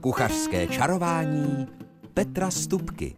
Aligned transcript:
Kuchařské 0.00 0.66
čarování 0.66 1.66
Petra 2.14 2.50
Stupky. 2.50 3.14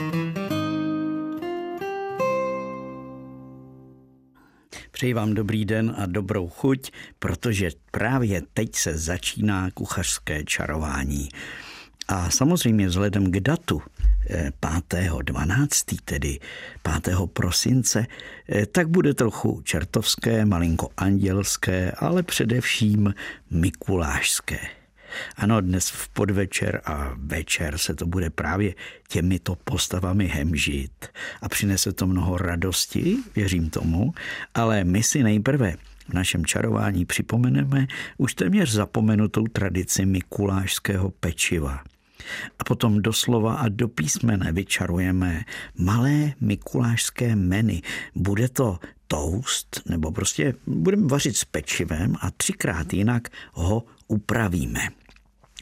Přeji 4.91 5.15
vám 5.15 5.35
dobrý 5.35 5.65
den 5.65 5.95
a 5.99 6.07
dobrou 6.07 6.49
chuť, 6.49 6.91
protože 7.19 7.71
právě 7.91 8.43
teď 8.55 8.75
se 8.75 8.99
začíná 8.99 9.71
kuchařské 9.71 10.45
čarování. 10.45 11.29
A 12.11 12.31
samozřejmě 12.31 12.89
vzhledem 12.89 13.31
k 13.31 13.41
datu 13.41 13.83
5.12., 14.61 15.95
eh, 15.95 15.97
tedy 16.05 16.39
5. 16.83 17.27
prosince, 17.27 18.07
eh, 18.49 18.67
tak 18.67 18.89
bude 18.89 19.15
trochu 19.15 19.61
čertovské, 19.65 20.45
malinko 20.45 20.89
andělské, 20.97 21.93
ale 21.93 22.23
především 22.23 23.15
mikulášské. 23.51 24.59
Ano, 25.37 25.61
dnes 25.61 25.89
v 25.89 26.09
podvečer 26.09 26.81
a 26.85 27.15
večer 27.17 27.79
se 27.79 27.95
to 27.95 28.07
bude 28.07 28.31
právě 28.31 28.75
těmito 29.09 29.57
postavami 29.65 30.27
hemžit 30.27 31.07
a 31.43 31.49
přinese 31.49 31.93
to 31.93 32.07
mnoho 32.07 32.37
radosti, 32.37 33.17
věřím 33.37 33.71
tomu, 33.71 34.15
ale 34.55 34.85
my 34.85 35.03
si 35.03 35.23
nejprve 35.23 35.75
v 36.09 36.13
našem 36.13 36.47
čarování 36.47 37.05
připomeneme 37.05 37.87
už 38.19 38.35
téměř 38.35 38.73
zapomenutou 38.73 39.47
tradici 39.47 40.07
mikulášského 40.07 41.11
pečiva. 41.11 41.83
A 42.59 42.65
potom 42.65 43.03
doslova 43.03 43.55
a 43.55 43.69
do 43.69 43.89
písmene 43.89 44.53
vyčarujeme 44.53 45.45
malé 45.79 46.33
mikulášské 46.41 47.37
meny. 47.37 47.83
Bude 48.15 48.49
to 48.49 48.79
toast, 49.07 49.83
nebo 49.89 50.13
prostě 50.13 50.55
budeme 50.67 51.07
vařit 51.07 51.37
s 51.37 51.45
pečivem 51.45 52.17
a 52.21 52.31
třikrát 52.31 52.93
jinak 52.93 53.29
ho 53.53 53.85
upravíme. 54.09 54.81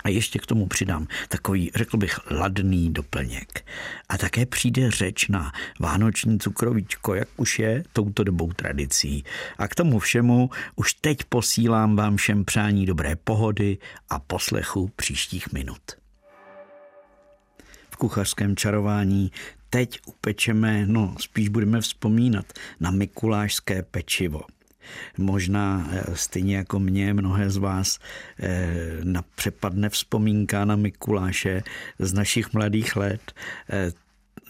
A 0.04 0.08
ještě 0.08 0.38
k 0.38 0.46
tomu 0.46 0.66
přidám 0.66 1.06
takový, 1.28 1.70
řekl 1.74 1.96
bych, 1.96 2.30
ladný 2.30 2.92
doplněk. 2.92 3.66
A 4.08 4.18
také 4.18 4.46
přijde 4.46 4.90
řeč 4.90 5.28
na 5.28 5.52
vánoční 5.80 6.38
cukrovíčko, 6.38 7.14
jak 7.14 7.28
už 7.36 7.58
je 7.58 7.84
touto 7.92 8.24
dobou 8.24 8.52
tradicí. 8.52 9.24
A 9.58 9.68
k 9.68 9.74
tomu 9.74 9.98
všemu 9.98 10.50
už 10.76 10.94
teď 10.94 11.24
posílám 11.28 11.96
vám 11.96 12.16
všem 12.16 12.44
přání 12.44 12.86
dobré 12.86 13.16
pohody 13.16 13.78
a 14.08 14.18
poslechu 14.18 14.90
příštích 14.96 15.52
minut. 15.52 15.82
Kuchařském 17.98 18.56
čarování. 18.56 19.32
Teď 19.70 20.00
upečeme, 20.06 20.86
no 20.86 21.14
spíš 21.20 21.48
budeme 21.48 21.80
vzpomínat 21.80 22.46
na 22.80 22.90
mikulášské 22.90 23.82
pečivo– 23.82 24.40
Možná 25.18 25.88
eh, 25.90 26.04
stejně 26.14 26.56
jako 26.56 26.78
mě 26.78 27.14
mnohé 27.14 27.50
z 27.50 27.56
vás 27.56 27.98
eh, 28.40 29.22
přepadne 29.34 29.88
vzpomínka 29.88 30.64
na 30.64 30.76
Mikuláše 30.76 31.62
z 31.98 32.12
našich 32.12 32.52
mladých 32.52 32.96
let, 32.96 33.32
eh, 33.70 33.92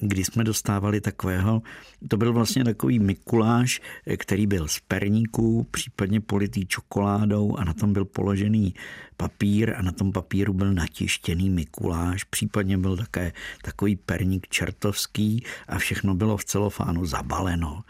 kdy 0.00 0.25
jsme 0.25 0.44
dostávali 0.44 1.00
takového, 1.00 1.62
to 2.08 2.17
byl 2.17 2.33
vlastně 2.33 2.64
takový 2.64 2.98
Mikuláš, 2.98 3.81
který 4.17 4.47
byl 4.47 4.69
z 4.69 4.81
perníků, 4.81 5.67
případně 5.70 6.20
politý 6.20 6.67
čokoládou 6.67 7.56
a 7.56 7.64
na 7.64 7.75
tom 7.75 7.92
byl 7.92 8.05
položený 8.05 8.75
papír 9.16 9.75
a 9.77 9.83
na 9.83 9.92
tom 9.92 10.12
papíru 10.12 10.53
byl 10.53 10.75
natištěný 10.75 11.50
Mikuláš, 11.50 12.25
případně 12.25 12.78
byl 12.78 12.97
také 12.97 13.33
takový 13.62 13.97
perník 13.97 14.48
čertovský 14.48 15.44
a 15.69 15.78
všechno 15.78 16.14
bylo 16.14 16.36
v 16.36 16.44
celofánu 16.44 17.06
zabaleno. 17.06 17.83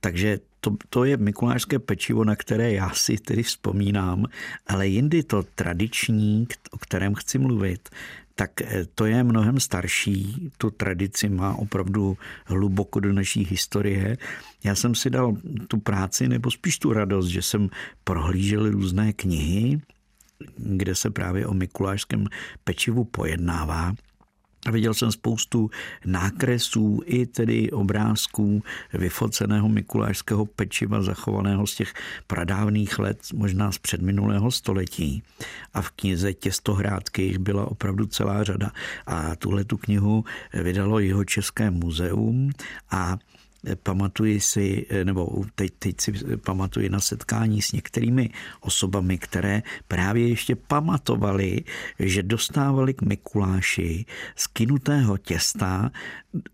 Takže 0.00 0.38
to, 0.60 0.76
to 0.88 1.04
je 1.04 1.16
mikulášské 1.16 1.78
pečivo, 1.78 2.24
na 2.24 2.36
které 2.36 2.72
já 2.72 2.90
si 2.90 3.16
tedy 3.16 3.42
vzpomínám, 3.42 4.24
ale 4.66 4.86
jindy 4.86 5.22
to 5.22 5.42
tradiční, 5.54 6.46
o 6.70 6.78
kterém 6.78 7.14
chci 7.14 7.38
mluvit, 7.38 7.88
tak 8.34 8.60
eh, 8.62 8.86
to 8.94 9.06
je 9.06 9.24
mnohem 9.24 9.60
starší. 9.60 10.50
Tu 10.58 10.70
tradici 10.70 11.28
má 11.28 11.54
opravdu 11.54 12.16
hluboko 12.46 13.00
do 13.00 13.12
naší 13.12 13.44
historie. 13.44 14.16
Já 14.64 14.74
jsem 14.74 14.94
si 14.94 15.10
dal 15.10 15.36
tu 15.68 15.80
práci, 15.80 16.28
nebo 16.28 16.50
spíš 16.50 16.78
tu 16.78 16.92
radost, 16.92 17.26
že 17.26 17.42
jsem 17.42 17.70
prohlížel 18.04 18.70
různé 18.70 19.12
knihy, 19.12 19.80
kde 20.56 20.94
se 20.94 21.10
právě 21.10 21.46
o 21.46 21.54
mikulášském 21.54 22.26
pečivu 22.64 23.04
pojednává. 23.04 23.94
Viděl 24.70 24.94
jsem 24.94 25.12
spoustu 25.12 25.70
nákresů 26.04 27.00
i 27.04 27.26
tedy 27.26 27.70
obrázků 27.70 28.62
vyfoceného 28.92 29.68
mikulášského 29.68 30.46
pečiva 30.46 31.02
zachovaného 31.02 31.66
z 31.66 31.74
těch 31.74 31.94
pradávných 32.26 32.98
let, 32.98 33.18
možná 33.34 33.72
z 33.72 33.78
předminulého 33.78 34.50
století. 34.50 35.22
A 35.74 35.82
v 35.82 35.90
knize 35.90 36.34
Těstohrádky 36.34 37.22
jich 37.22 37.38
byla 37.38 37.70
opravdu 37.70 38.06
celá 38.06 38.44
řada. 38.44 38.70
A 39.06 39.36
tuhle 39.36 39.64
tu 39.64 39.76
knihu 39.76 40.24
vydalo 40.52 40.98
jeho 40.98 41.24
České 41.24 41.70
muzeum 41.70 42.50
a 42.90 43.18
pamatuji 43.82 44.40
si, 44.40 44.86
nebo 45.04 45.44
teď, 45.54 45.72
teď 45.78 46.00
si 46.00 46.12
pamatuji 46.36 46.88
na 46.88 47.00
setkání 47.00 47.62
s 47.62 47.72
některými 47.72 48.30
osobami, 48.60 49.18
které 49.18 49.62
právě 49.88 50.28
ještě 50.28 50.56
pamatovali, 50.56 51.60
že 51.98 52.22
dostávali 52.22 52.94
k 52.94 53.02
Mikuláši 53.02 54.04
z 54.36 54.46
kinutého 54.46 55.18
těsta 55.18 55.90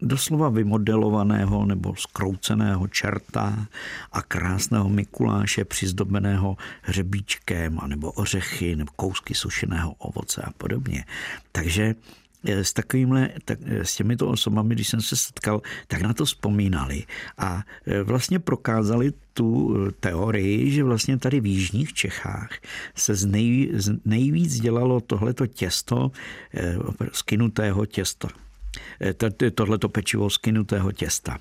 doslova 0.03 0.49
vymodelovaného 0.49 1.67
nebo 1.67 1.97
skrouceného 1.97 2.89
čerta 2.89 3.67
a 4.13 4.23
krásného 4.23 4.89
Mikuláše 4.89 5.65
přizdobeného 5.65 6.57
hřebíčkem 6.83 7.81
nebo 7.87 8.13
ořechy 8.13 8.77
nebo 8.77 8.93
kousky 8.97 9.35
sušeného 9.35 9.93
ovoce 9.93 10.43
a 10.43 10.51
podobně. 10.51 11.05
Takže 11.53 11.95
Eh, 11.95 12.20
s 12.45 12.73
takovýmhle, 12.73 13.31
tak, 13.45 13.59
eh, 13.65 13.85
s 13.85 13.97
těmito 13.97 14.29
osobami, 14.29 14.75
když 14.75 14.89
jsem 14.89 15.01
se 15.01 15.17
setkal, 15.17 15.63
tak 15.87 16.03
na 16.03 16.15
to 16.15 16.25
vzpomínali 16.25 17.05
a 17.39 17.63
eh, 17.87 18.03
vlastně 18.03 18.39
prokázali 18.39 19.13
tu 19.33 19.77
teorii, 20.01 20.71
že 20.71 20.85
vlastně 20.85 21.19
tady 21.19 21.41
v 21.41 21.47
jižních 21.47 21.93
Čechách 21.93 22.51
se 22.95 23.15
z, 23.15 23.27
nej, 23.27 23.71
z 23.73 23.93
nejvíc 24.05 24.61
dělalo 24.61 25.01
tohleto 25.01 25.47
těsto 25.47 26.11
skinutého 27.13 27.87
těsta. 27.87 28.29
Tohleto 29.55 29.89
pečivo 29.89 30.31
skinutého 30.31 30.93
těsta. 30.93 31.39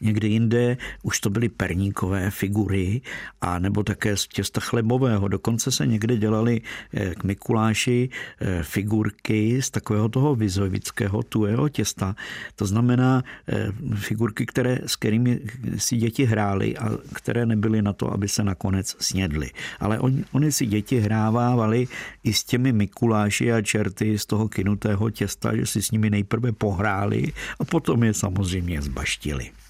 Někde 0.00 0.28
jinde 0.28 0.76
už 1.02 1.20
to 1.20 1.30
byly 1.30 1.48
perníkové 1.48 2.30
figury 2.30 3.00
a 3.40 3.58
nebo 3.58 3.82
také 3.82 4.16
z 4.16 4.28
těsta 4.28 4.60
chlebového. 4.60 5.28
Dokonce 5.28 5.72
se 5.72 5.86
někde 5.86 6.16
dělali 6.16 6.60
eh, 6.94 7.14
k 7.14 7.24
Mikuláši 7.24 8.08
eh, 8.40 8.62
figurky 8.62 9.62
z 9.62 9.70
takového 9.70 10.08
toho 10.08 10.34
vizovického 10.34 11.22
tuého 11.22 11.68
těsta. 11.68 12.16
To 12.56 12.66
znamená 12.66 13.22
eh, 13.48 13.72
figurky, 13.94 14.46
které, 14.46 14.78
s 14.86 14.96
kterými 14.96 15.40
si 15.76 15.96
děti 15.96 16.24
hrály 16.24 16.76
a 16.76 16.90
které 17.14 17.46
nebyly 17.46 17.82
na 17.82 17.92
to, 17.92 18.12
aby 18.12 18.28
se 18.28 18.44
nakonec 18.44 18.96
snědly. 18.98 19.50
Ale 19.80 19.98
on, 19.98 20.24
oni 20.32 20.52
si 20.52 20.66
děti 20.66 21.00
hrávávali 21.00 21.88
i 22.24 22.32
s 22.32 22.44
těmi 22.44 22.72
Mikuláši 22.72 23.52
a 23.52 23.62
čerty 23.62 24.18
z 24.18 24.26
toho 24.26 24.48
kinutého 24.48 25.10
těsta, 25.10 25.56
že 25.56 25.66
si 25.66 25.82
s 25.82 25.90
nimi 25.90 26.10
nejprve 26.10 26.52
pohráli 26.52 27.32
a 27.60 27.64
potom 27.64 28.04
je 28.04 28.14
samozřejmě 28.14 28.82
zbaštili. 28.82 29.63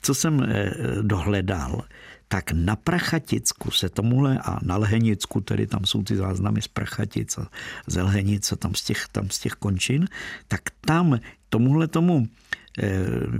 Co 0.00 0.14
jsem 0.14 0.42
eh, 0.42 0.72
dohledal, 1.02 1.82
tak 2.28 2.52
na 2.52 2.76
Prachaticku 2.76 3.70
se 3.70 3.88
tomuhle 3.88 4.38
a 4.38 4.58
na 4.62 4.76
Lhenicku, 4.76 5.40
tedy 5.40 5.66
tam 5.66 5.84
jsou 5.84 6.02
ty 6.02 6.16
záznamy 6.16 6.62
z 6.62 6.68
Prachatic 6.68 7.38
a 7.38 7.48
z 7.86 8.02
Lhenice, 8.02 8.56
tam 8.56 8.74
z 8.74 8.82
těch, 8.82 9.08
tam 9.12 9.30
z 9.30 9.38
těch 9.38 9.52
končin, 9.52 10.08
tak 10.48 10.60
tam 10.80 11.20
tomuhle 11.48 11.88
tomu 11.88 12.28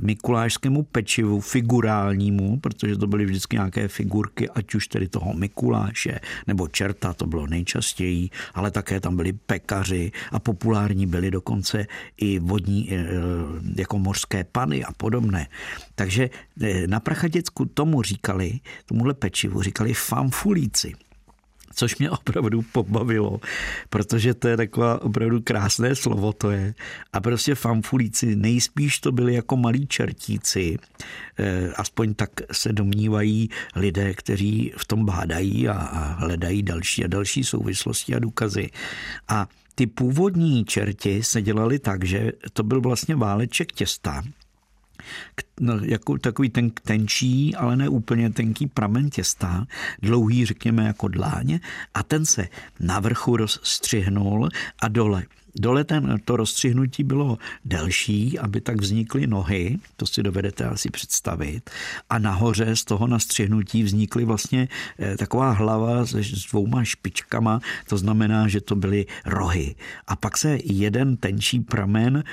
mikulášskému 0.03 0.83
pečivu 0.83 1.41
figurálnímu, 1.41 2.61
protože 2.61 2.97
to 2.97 3.07
byly 3.07 3.25
vždycky 3.25 3.57
nějaké 3.57 3.89
figurky, 3.89 4.49
ať 4.51 4.75
už 4.75 4.89
tedy 4.89 5.09
toho 5.09 5.35
Mikuláše 5.35 6.21
nebo 6.47 6.69
čerta, 6.69 7.13
to 7.13 7.27
bylo 7.27 7.47
nejčastěji, 7.47 8.31
ale 8.55 8.71
také 8.71 9.01
tam 9.01 9.17
byli 9.17 9.33
pekaři 9.33 10.13
a 10.33 10.39
populární 10.41 11.07
byly 11.07 11.31
dokonce 11.31 11.87
i 12.17 12.39
vodní, 12.39 12.89
eh, 12.93 13.07
jako 13.77 13.99
mořské 13.99 14.45
pany 14.45 14.85
a 14.85 14.93
podobné. 14.93 15.49
Takže 15.95 16.31
eh, 16.63 16.87
na 16.87 17.01
Prachaděcku 17.01 17.65
tomu 17.65 18.03
říkali, 18.03 18.61
tomuhle 18.87 19.15
pečivu 19.15 19.63
říkali 19.63 19.95
fanfulíci 19.95 21.06
což 21.77 21.99
mě 21.99 22.11
opravdu 22.11 22.63
pobavilo, 22.63 23.41
protože 23.91 24.35
to 24.35 24.49
je 24.49 24.57
taková 24.57 25.03
opravdu 25.03 25.41
krásné 25.41 25.95
slovo 25.95 26.33
to 26.33 26.51
je. 26.51 26.75
A 27.13 27.21
prostě 27.21 27.55
fanfulíci 27.55 28.37
nejspíš 28.37 28.99
to 28.99 29.13
byli 29.13 29.35
jako 29.35 29.57
malí 29.57 29.87
čertíci, 29.87 30.77
eh, 31.39 31.73
aspoň 31.77 32.15
tak 32.15 32.31
se 32.53 32.73
domnívají 32.73 33.49
lidé, 33.77 34.15
kteří 34.15 34.73
v 34.77 34.85
tom 34.85 35.05
bádají 35.05 35.69
a 35.69 36.17
hledají 36.19 36.63
další 36.63 37.05
a 37.05 37.09
další 37.09 37.45
souvislosti 37.45 38.15
a 38.15 38.19
důkazy. 38.19 38.71
A 39.29 39.49
ty 39.75 39.87
původní 39.87 40.65
čerti 40.65 41.23
se 41.23 41.43
dělali 41.43 41.79
tak, 41.79 42.05
že 42.05 42.33
to 42.53 42.63
byl 42.63 42.81
vlastně 42.81 43.17
váleček 43.17 43.73
těsta, 43.73 44.23
jako 45.83 46.19
takový 46.19 46.49
ten, 46.49 46.71
tenčí, 46.71 47.55
ale 47.55 47.77
ne 47.77 47.89
úplně 47.89 48.31
tenký 48.31 48.67
pramen 48.67 49.11
těsta, 49.11 49.67
dlouhý, 50.03 50.47
řekněme, 50.47 50.87
jako 50.87 51.09
dláně, 51.09 51.61
a 51.95 52.03
ten 52.03 52.27
se 52.27 52.49
na 52.81 53.01
vrchu 53.01 53.37
rozstřihnul 53.37 54.49
a 54.83 54.89
dole 54.89 55.25
Dole 55.59 55.85
ten, 55.85 56.19
to 56.25 56.37
rozstřihnutí 56.37 57.05
bylo 57.05 57.39
delší, 57.65 58.39
aby 58.39 58.61
tak 58.61 58.81
vznikly 58.81 59.27
nohy, 59.27 59.79
to 59.97 60.07
si 60.07 60.23
dovedete 60.23 60.65
asi 60.65 60.91
představit. 60.91 61.71
A 62.11 62.19
nahoře 62.19 62.77
z 62.77 62.85
toho 62.85 63.07
nastřihnutí 63.07 63.83
vznikly 63.83 64.25
vlastně 64.25 64.69
eh, 64.99 65.17
taková 65.17 65.51
hlava 65.51 66.05
s 66.05 66.47
dvouma 66.51 66.85
špičkama, 66.85 67.61
to 67.89 67.99
znamená, 67.99 68.49
že 68.49 68.61
to 68.61 68.77
byly 68.77 69.07
rohy. 69.25 69.75
A 70.07 70.17
pak 70.17 70.39
se 70.39 70.59
jeden 70.65 71.17
tenčí 71.17 71.61
pramen 71.61 72.25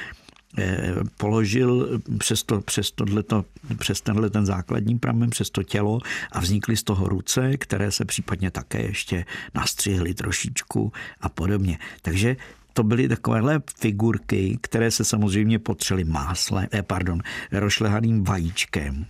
položil 1.18 2.02
přes, 2.18 2.44
to, 2.44 2.62
přes, 2.62 2.92
tohleto, 2.92 3.46
přes 3.80 4.02
tenhle 4.02 4.30
ten 4.30 4.46
základní 4.46 5.00
pramen, 5.00 5.30
přes 5.30 5.50
to 5.50 5.64
tělo 5.64 6.00
a 6.32 6.40
vznikly 6.40 6.78
z 6.78 6.84
toho 6.84 7.10
ruce, 7.10 7.58
které 7.58 7.92
se 7.92 8.06
případně 8.06 8.52
také 8.52 8.82
ještě 8.82 9.26
nastřihly 9.54 10.14
trošičku 10.14 10.92
a 11.22 11.30
podobně. 11.30 11.80
Takže 12.02 12.36
to 12.74 12.84
byly 12.84 13.08
takovéhle 13.08 13.62
figurky, 13.80 14.58
které 14.62 14.92
se 14.92 15.06
samozřejmě 15.06 15.60
potřely 15.60 16.04
máslem, 16.04 16.68
eh, 16.72 16.84
pardon, 16.84 17.22
rošlehaným 17.52 18.24
vajíčkem. 18.24 19.06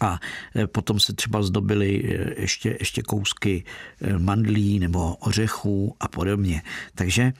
A 0.00 0.20
eh, 0.54 0.66
potom 0.66 1.00
se 1.00 1.12
třeba 1.12 1.42
zdobily 1.42 2.04
eh, 2.04 2.40
ještě, 2.40 2.76
ještě 2.80 3.02
kousky 3.02 3.64
eh, 4.00 4.18
mandlí 4.18 4.78
nebo 4.78 5.16
ořechů 5.16 5.96
a 6.00 6.08
podobně. 6.08 6.62
Takže 6.94 7.32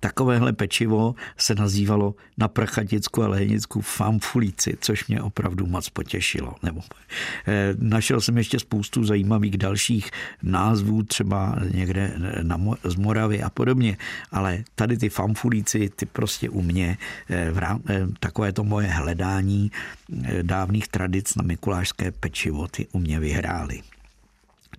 Takovéhle 0.00 0.52
pečivo 0.52 1.14
se 1.36 1.54
nazývalo 1.54 2.14
na 2.38 2.48
Prachaticku 2.48 3.22
a 3.22 3.28
Lehenicku 3.28 3.80
famfulíci, 3.80 4.78
což 4.80 5.08
mě 5.08 5.22
opravdu 5.22 5.66
moc 5.66 5.88
potěšilo. 5.88 6.54
Nebo, 6.62 6.80
eh, 7.46 7.74
našel 7.78 8.20
jsem 8.20 8.38
ještě 8.38 8.58
spoustu 8.58 9.04
zajímavých 9.04 9.58
dalších 9.58 10.10
názvů, 10.42 11.02
třeba 11.02 11.56
někde 11.74 12.12
na, 12.42 12.58
z 12.84 12.94
Moravy 12.94 13.42
a 13.42 13.50
podobně, 13.50 13.96
ale 14.30 14.64
tady 14.74 14.96
ty 14.96 15.08
famfulíci, 15.08 15.90
ty 15.96 16.06
prostě 16.06 16.50
u 16.50 16.62
mě, 16.62 16.98
eh, 17.30 17.50
v 17.50 17.58
rám, 17.58 17.80
eh, 17.88 18.06
takové 18.20 18.52
to 18.52 18.64
moje 18.64 18.86
hledání 18.86 19.70
dávných 20.42 20.88
tradic 20.88 21.34
na 21.34 21.42
mikulášské 21.42 22.10
pečivo, 22.12 22.68
ty 22.68 22.86
u 22.92 22.98
mě 22.98 23.20
vyhrály. 23.20 23.82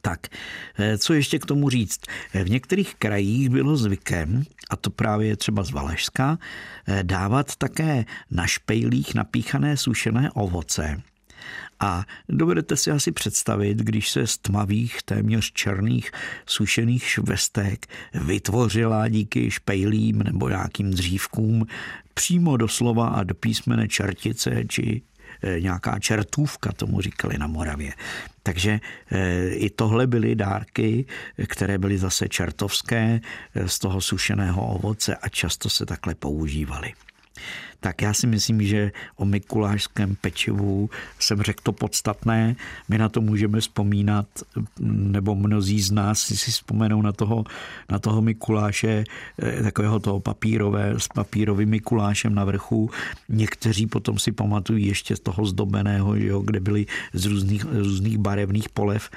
Tak, 0.02 0.28
eh, 0.80 0.98
co 0.98 1.14
ještě 1.14 1.40
k 1.40 1.46
tomu 1.46 1.70
říct? 1.70 2.00
Eh, 2.34 2.44
v 2.44 2.50
některých 2.50 2.96
krajích 2.96 3.50
bylo 3.50 3.78
zvykem, 3.78 4.44
a 4.70 4.76
to 4.76 4.90
právě 4.90 5.38
třeba 5.38 5.64
z 5.64 5.72
Valašska, 5.72 6.38
eh, 6.88 7.04
dávat 7.04 7.56
také 7.56 8.06
na 8.32 8.48
špejlích 8.48 9.16
napíchané 9.16 9.78
sušené 9.78 10.32
ovoce. 10.32 11.02
A 11.80 12.06
dovedete 12.30 12.78
si 12.78 12.92
asi 12.92 13.12
představit, 13.12 13.78
když 13.78 14.10
se 14.10 14.28
z 14.28 14.38
tmavých, 14.38 15.04
téměř 15.04 15.52
černých, 15.52 16.12
sušených 16.46 17.04
švestek 17.04 17.86
vytvořila 18.14 19.08
díky 19.08 19.52
špejlím 19.52 20.24
nebo 20.24 20.50
nějakým 20.50 20.92
dřívkům 20.92 21.66
přímo 22.14 22.58
doslova 22.58 23.08
a 23.08 23.24
do 23.24 23.36
písmene 23.36 23.88
čertice 23.88 24.64
či 24.70 25.02
nějaká 25.60 26.00
čertůvka, 26.00 26.72
tomu 26.72 27.02
říkali 27.02 27.38
na 27.38 27.48
Moravě. 27.48 27.94
Takže 28.44 28.80
eh, 29.12 29.50
i 29.50 29.70
tohle 29.70 30.08
byly 30.08 30.36
dárky, 30.36 31.06
které 31.48 31.78
byly 31.78 31.98
zase 31.98 32.30
čertovské 32.30 33.22
eh, 33.56 33.70
z 33.70 33.80
toho 33.80 34.02
sušeného 34.02 34.68
ovoce 34.68 35.16
a 35.16 35.30
často 35.30 35.70
se 35.70 35.86
takhle 35.86 36.16
používaly 36.16 36.94
tak 37.80 38.02
já 38.02 38.14
si 38.14 38.28
myslím, 38.28 38.64
že 38.64 38.92
o 39.16 39.26
mikulášském 39.26 40.16
pečivu 40.16 40.90
jsem 41.20 41.42
řekl 41.42 41.64
to 41.64 41.72
podstatné. 41.72 42.56
My 42.90 42.98
na 42.98 43.10
to 43.10 43.22
můžeme 43.22 43.60
vzpomínat, 43.60 44.28
nebo 44.80 45.36
mnozí 45.36 45.82
z 45.82 45.92
nás 45.92 46.20
si 46.20 46.52
vzpomenou 46.52 47.02
na 47.02 47.12
toho, 47.12 47.44
na 47.90 48.00
toho 48.00 48.22
Mikuláše, 48.22 49.04
eh, 49.42 49.64
takového 49.64 50.00
toho 50.00 50.20
papírové, 50.20 50.94
s 50.98 51.08
papírovým 51.08 51.70
Mikulášem 51.70 52.36
na 52.36 52.46
vrchu. 52.46 52.90
Někteří 53.30 53.88
potom 53.88 54.20
si 54.20 54.32
pamatují 54.32 54.88
ještě 54.88 55.16
z 55.16 55.20
toho 55.20 55.46
zdobeného, 55.46 56.16
jo, 56.16 56.40
kde 56.40 56.60
byly 56.60 56.86
z 57.14 57.26
různých, 57.26 57.66
různých 57.66 58.18
barevných 58.18 58.70
polev 58.70 59.10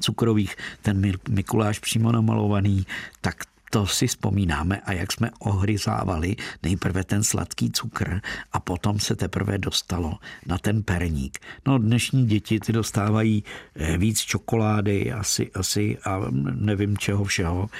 cukrových, 0.00 0.56
ten 0.82 1.12
Mikuláš 1.28 1.78
přímo 1.78 2.12
namalovaný, 2.12 2.86
tak 3.20 3.44
to 3.74 3.86
si 3.86 4.06
vzpomínáme 4.06 4.80
a 4.80 4.92
jak 4.92 5.12
jsme 5.12 5.30
ohryzávali 5.38 6.36
nejprve 6.62 7.04
ten 7.04 7.22
sladký 7.22 7.70
cukr 7.70 8.20
a 8.52 8.60
potom 8.60 9.00
se 9.00 9.16
teprve 9.16 9.58
dostalo 9.58 10.18
na 10.46 10.58
ten 10.58 10.82
perník. 10.82 11.38
No 11.66 11.78
dnešní 11.78 12.26
děti 12.26 12.60
ty 12.60 12.72
dostávají 12.72 13.44
eh, 13.74 13.98
víc 13.98 14.20
čokolády 14.20 15.12
asi, 15.12 15.50
asi 15.54 15.98
a 16.04 16.20
nevím 16.54 16.98
čeho 16.98 17.24
všeho. 17.24 17.70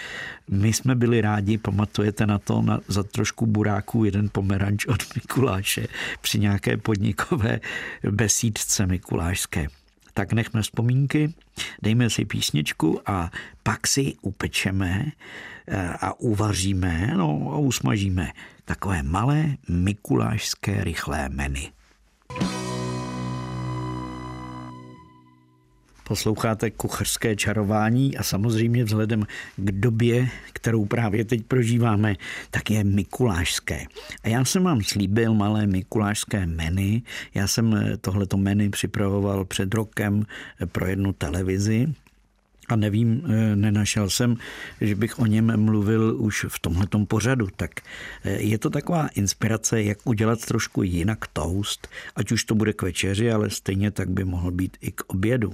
My 0.50 0.72
jsme 0.72 0.94
byli 0.94 1.20
rádi, 1.20 1.58
pamatujete 1.58 2.26
na 2.26 2.38
to, 2.38 2.62
na, 2.62 2.80
za 2.88 3.02
trošku 3.02 3.46
buráků 3.46 4.04
jeden 4.04 4.28
pomeranč 4.32 4.86
od 4.86 5.14
Mikuláše 5.14 5.86
při 6.20 6.38
nějaké 6.38 6.76
podnikové 6.76 7.60
besídce 8.10 8.86
mikulášské 8.86 9.68
tak 10.16 10.32
nechme 10.32 10.62
vzpomínky, 10.62 11.34
dejme 11.82 12.10
si 12.10 12.24
písničku 12.24 13.00
a 13.06 13.30
pak 13.62 13.86
si 13.86 14.14
upečeme 14.22 15.04
a 16.00 16.20
uvaříme, 16.20 17.12
no 17.16 17.50
a 17.52 17.58
usmažíme 17.58 18.32
takové 18.64 19.02
malé 19.02 19.56
mikulášské 19.68 20.84
rychlé 20.84 21.28
meny. 21.28 21.72
Posloucháte 26.08 26.70
kuchařské 26.70 27.36
čarování 27.36 28.16
a 28.16 28.22
samozřejmě 28.22 28.84
vzhledem 28.84 29.26
k 29.56 29.70
době, 29.72 30.28
kterou 30.52 30.84
právě 30.84 31.24
teď 31.24 31.44
prožíváme, 31.44 32.16
tak 32.50 32.70
je 32.70 32.84
mikulášské. 32.84 33.84
A 34.22 34.28
já 34.28 34.44
jsem 34.44 34.62
vám 34.62 34.82
slíbil 34.82 35.34
malé 35.34 35.66
mikulášské 35.66 36.46
meny. 36.46 37.02
Já 37.34 37.46
jsem 37.46 37.76
tohleto 38.00 38.36
meny 38.36 38.70
připravoval 38.70 39.44
před 39.44 39.74
rokem 39.74 40.26
pro 40.72 40.86
jednu 40.86 41.12
televizi, 41.12 41.94
a 42.68 42.76
nevím, 42.76 43.22
nenašel 43.54 44.10
jsem, 44.10 44.36
že 44.80 44.94
bych 44.94 45.18
o 45.18 45.26
něm 45.26 45.64
mluvil 45.64 46.16
už 46.18 46.46
v 46.48 46.58
tomhletom 46.58 47.06
pořadu. 47.06 47.48
Tak 47.56 47.70
je 48.24 48.58
to 48.58 48.70
taková 48.70 49.08
inspirace, 49.08 49.82
jak 49.82 49.98
udělat 50.04 50.44
trošku 50.44 50.82
jinak 50.82 51.26
toast, 51.26 51.88
ať 52.16 52.32
už 52.32 52.44
to 52.44 52.54
bude 52.54 52.72
k 52.72 52.82
večeři, 52.82 53.32
ale 53.32 53.50
stejně 53.50 53.90
tak 53.90 54.10
by 54.10 54.24
mohl 54.24 54.50
být 54.50 54.76
i 54.80 54.92
k 54.92 55.02
obědu. 55.06 55.52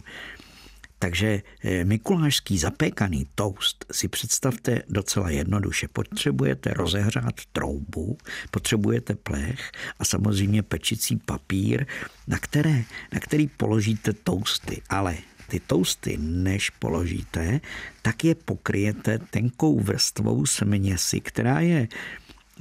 Takže 1.00 1.42
eh, 1.64 1.84
mikulášský 1.84 2.58
zapékaný 2.58 3.26
toast 3.34 3.84
si 3.92 4.08
představte 4.08 4.82
docela 4.88 5.30
jednoduše. 5.30 5.88
Potřebujete 5.88 6.74
rozehřát 6.74 7.34
troubu, 7.52 8.18
potřebujete 8.50 9.14
plech 9.14 9.72
a 9.98 10.04
samozřejmě 10.04 10.62
pečicí 10.62 11.16
papír, 11.16 11.86
na, 12.28 12.38
které, 12.38 12.84
na 13.12 13.20
který 13.20 13.46
položíte 13.48 14.12
toasty. 14.12 14.82
Ale 14.88 15.16
ty 15.50 15.60
toasty, 15.60 16.16
než 16.20 16.70
položíte, 16.70 17.60
tak 18.02 18.24
je 18.24 18.34
pokryjete 18.34 19.18
tenkou 19.18 19.80
vrstvou 19.80 20.46
směsi, 20.46 21.20
která 21.20 21.60
je 21.60 21.88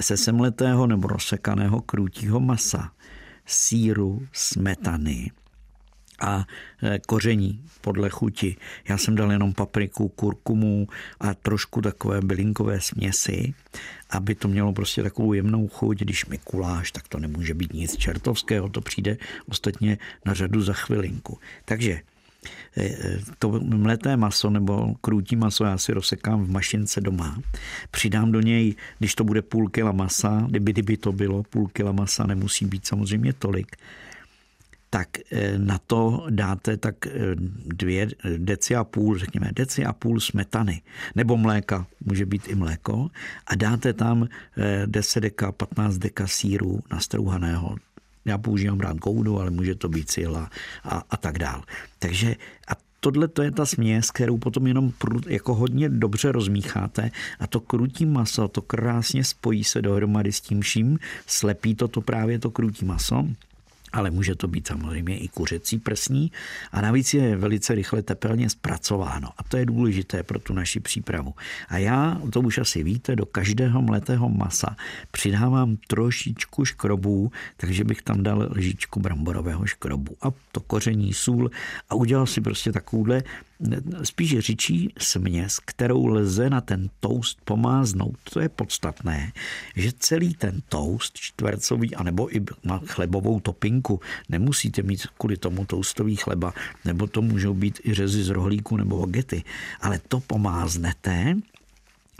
se 0.01 0.17
semletého 0.17 0.87
nebo 0.87 1.07
rozsekaného 1.07 1.81
krůtího 1.81 2.39
masa, 2.39 2.91
síru, 3.45 4.27
smetany, 4.33 5.31
a 6.21 6.45
e, 6.83 6.99
koření 6.99 7.63
podle 7.81 8.09
chuti. 8.09 8.55
Já 8.87 8.97
jsem 8.97 9.15
dal 9.15 9.31
jenom 9.31 9.53
papriku, 9.53 10.07
kurkumu 10.07 10.87
a 11.19 11.33
trošku 11.33 11.81
takové 11.81 12.21
bylinkové 12.21 12.81
směsi, 12.81 13.53
aby 14.09 14.35
to 14.35 14.47
mělo 14.47 14.73
prostě 14.73 15.03
takovou 15.03 15.33
jemnou 15.33 15.67
chuť. 15.67 15.99
Když 15.99 16.25
Mikuláš, 16.25 16.91
tak 16.91 17.07
to 17.07 17.19
nemůže 17.19 17.53
být 17.53 17.73
nic 17.73 17.97
čertovského, 17.97 18.69
to 18.69 18.81
přijde 18.81 19.17
ostatně 19.47 19.97
na 20.25 20.33
řadu 20.33 20.61
za 20.61 20.73
chvilinku. 20.73 21.39
Takže 21.65 22.01
to 23.39 23.59
mleté 23.59 24.17
maso 24.17 24.49
nebo 24.49 24.95
krůtí 25.01 25.35
maso 25.35 25.65
já 25.65 25.77
si 25.77 25.93
rozsekám 25.93 26.43
v 26.43 26.51
mašince 26.51 27.01
doma. 27.01 27.41
Přidám 27.91 28.31
do 28.31 28.41
něj, 28.41 28.75
když 28.99 29.15
to 29.15 29.23
bude 29.23 29.41
půl 29.41 29.69
kila 29.69 29.91
masa, 29.91 30.45
kdyby, 30.49 30.73
kdyby 30.73 30.97
to 30.97 31.11
bylo 31.11 31.43
půl 31.43 31.67
kila 31.67 31.91
masa, 31.91 32.27
nemusí 32.27 32.65
být 32.65 32.87
samozřejmě 32.87 33.33
tolik, 33.33 33.75
tak 34.89 35.09
eh, 35.31 35.57
na 35.57 35.79
to 35.87 36.27
dáte 36.29 36.77
tak 36.77 37.07
eh, 37.07 37.11
dvě 37.65 38.07
deci 38.37 38.75
a 38.75 38.83
půl, 38.83 39.17
řekněme 39.17 39.49
deci 39.53 39.85
a 39.85 39.93
půl 39.93 40.19
smetany, 40.19 40.81
nebo 41.15 41.37
mléka, 41.37 41.87
může 42.05 42.25
být 42.25 42.47
i 42.47 42.55
mléko, 42.55 43.09
a 43.47 43.55
dáte 43.55 43.93
tam 43.93 44.27
10 44.85 45.17
eh, 45.17 45.21
deka, 45.21 45.51
15 45.51 45.97
deka 45.97 46.27
síru 46.27 46.79
nastrouhaného. 46.91 47.75
Já 48.25 48.37
používám 48.37 48.79
rád 48.79 48.97
goudu, 48.97 49.39
ale 49.39 49.49
může 49.49 49.75
to 49.75 49.89
být 49.89 50.11
cíla 50.11 50.49
a, 50.83 51.03
a 51.09 51.17
tak 51.17 51.39
dál. 51.39 51.63
Takže 51.99 52.35
a 52.67 52.71
tohle 52.99 53.27
to 53.27 53.41
je 53.41 53.51
ta 53.51 53.65
směs, 53.65 54.11
kterou 54.11 54.37
potom 54.37 54.67
jenom 54.67 54.93
jako 55.27 55.55
hodně 55.55 55.89
dobře 55.89 56.31
rozmícháte 56.31 57.11
a 57.39 57.47
to 57.47 57.59
krutí 57.59 58.05
maso, 58.05 58.47
to 58.47 58.61
krásně 58.61 59.23
spojí 59.23 59.63
se 59.63 59.81
dohromady 59.81 60.31
s 60.31 60.41
tím 60.41 60.61
vším, 60.61 60.99
slepí 61.27 61.75
to, 61.75 61.87
to 61.87 62.01
právě 62.01 62.39
to 62.39 62.51
krutí 62.51 62.85
maso 62.85 63.27
ale 63.93 64.11
může 64.11 64.35
to 64.35 64.47
být 64.47 64.67
samozřejmě 64.67 65.17
i 65.17 65.27
kuřecí 65.27 65.77
prsní. 65.77 66.31
A 66.71 66.81
navíc 66.81 67.13
je 67.13 67.35
velice 67.35 67.75
rychle 67.75 68.01
tepelně 68.01 68.49
zpracováno. 68.49 69.29
A 69.37 69.43
to 69.43 69.57
je 69.57 69.65
důležité 69.65 70.23
pro 70.23 70.39
tu 70.39 70.53
naši 70.53 70.79
přípravu. 70.79 71.33
A 71.69 71.77
já, 71.77 72.21
to 72.31 72.41
už 72.41 72.57
asi 72.57 72.83
víte, 72.83 73.15
do 73.15 73.25
každého 73.25 73.81
mletého 73.81 74.29
masa 74.29 74.75
přidávám 75.11 75.77
trošičku 75.87 76.65
škrobů, 76.65 77.31
takže 77.57 77.83
bych 77.83 78.01
tam 78.01 78.23
dal 78.23 78.49
lžičku 78.51 78.99
bramborového 78.99 79.65
škrobu. 79.65 80.15
A 80.21 80.31
to 80.51 80.59
koření, 80.59 81.13
sůl 81.13 81.51
a 81.89 81.95
udělal 81.95 82.25
si 82.25 82.41
prostě 82.41 82.71
takovouhle 82.71 83.23
spíš 84.03 84.39
řičí 84.39 84.93
směs, 84.97 85.59
kterou 85.65 86.05
lze 86.05 86.49
na 86.49 86.61
ten 86.61 86.89
toast 86.99 87.37
pomáznout. 87.45 88.17
To 88.33 88.39
je 88.39 88.49
podstatné, 88.49 89.31
že 89.75 89.91
celý 89.99 90.33
ten 90.33 90.61
toast 90.69 91.17
čtvercový, 91.17 91.95
anebo 91.95 92.35
i 92.35 92.41
na 92.63 92.81
chlebovou 92.87 93.39
topinku, 93.39 93.99
nemusíte 94.29 94.81
mít 94.81 95.07
kvůli 95.17 95.37
tomu 95.37 95.65
toastový 95.65 96.15
chleba, 96.15 96.53
nebo 96.85 97.07
to 97.07 97.21
můžou 97.21 97.53
být 97.53 97.79
i 97.83 97.93
řezy 97.93 98.23
z 98.23 98.29
rohlíku 98.29 98.77
nebo 98.77 98.99
bagety, 98.99 99.43
ale 99.81 99.99
to 100.07 100.19
pomáznete 100.19 101.35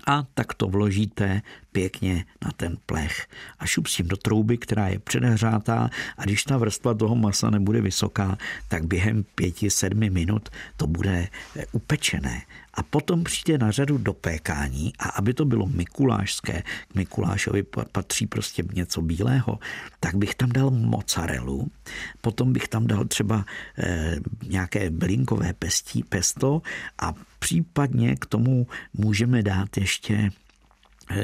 a 0.08 0.24
tak 0.34 0.53
to 0.53 0.67
vložíte 0.67 1.41
pěkně 1.72 2.26
na 2.46 2.52
ten 2.52 2.78
plech 2.86 3.28
a 3.60 3.66
šup 3.66 3.88
s 3.88 3.96
tím 3.96 4.08
do 4.08 4.18
trouby, 4.18 4.58
která 4.58 4.88
je 4.88 5.00
předehřátá 5.00 5.90
a 6.18 6.24
když 6.24 6.44
ta 6.44 6.58
vrstva 6.58 6.94
toho 6.94 7.16
masa 7.16 7.50
nebude 7.50 7.82
vysoká, 7.82 8.38
tak 8.68 8.86
během 8.86 9.26
pěti, 9.36 9.70
sedmi 9.70 10.10
minut 10.10 10.50
to 10.78 10.88
bude 10.88 11.28
eh, 11.56 11.66
upečené. 11.72 12.42
A 12.74 12.84
potom 12.84 13.24
přijde 13.24 13.58
na 13.58 13.72
řadu 13.72 13.98
do 13.98 14.14
pékání 14.14 14.94
a 15.00 15.10
aby 15.10 15.34
to 15.34 15.46
bylo 15.46 15.68
mikulášské, 15.68 16.64
k 16.88 16.96
Mikulášovi 16.96 17.64
patří 17.92 18.28
prostě 18.28 18.64
něco 18.74 19.02
bílého, 19.02 19.60
tak 20.00 20.16
bych 20.16 20.36
tam 20.36 20.50
dal 20.50 20.72
mozzarellu, 20.72 21.68
potom 22.22 22.54
bych 22.54 22.68
tam 22.68 22.88
dal 22.88 23.06
třeba 23.06 23.46
e, 23.78 24.16
nějaké 24.48 24.90
bylinkové 24.90 25.54
pestí, 25.54 26.04
pesto 26.04 26.62
a 27.00 27.14
případně 27.40 28.16
k 28.16 28.26
tomu 28.26 28.68
můžeme 28.94 29.44
dát 29.44 29.78
ještě 29.78 30.14
eh, 30.14 30.49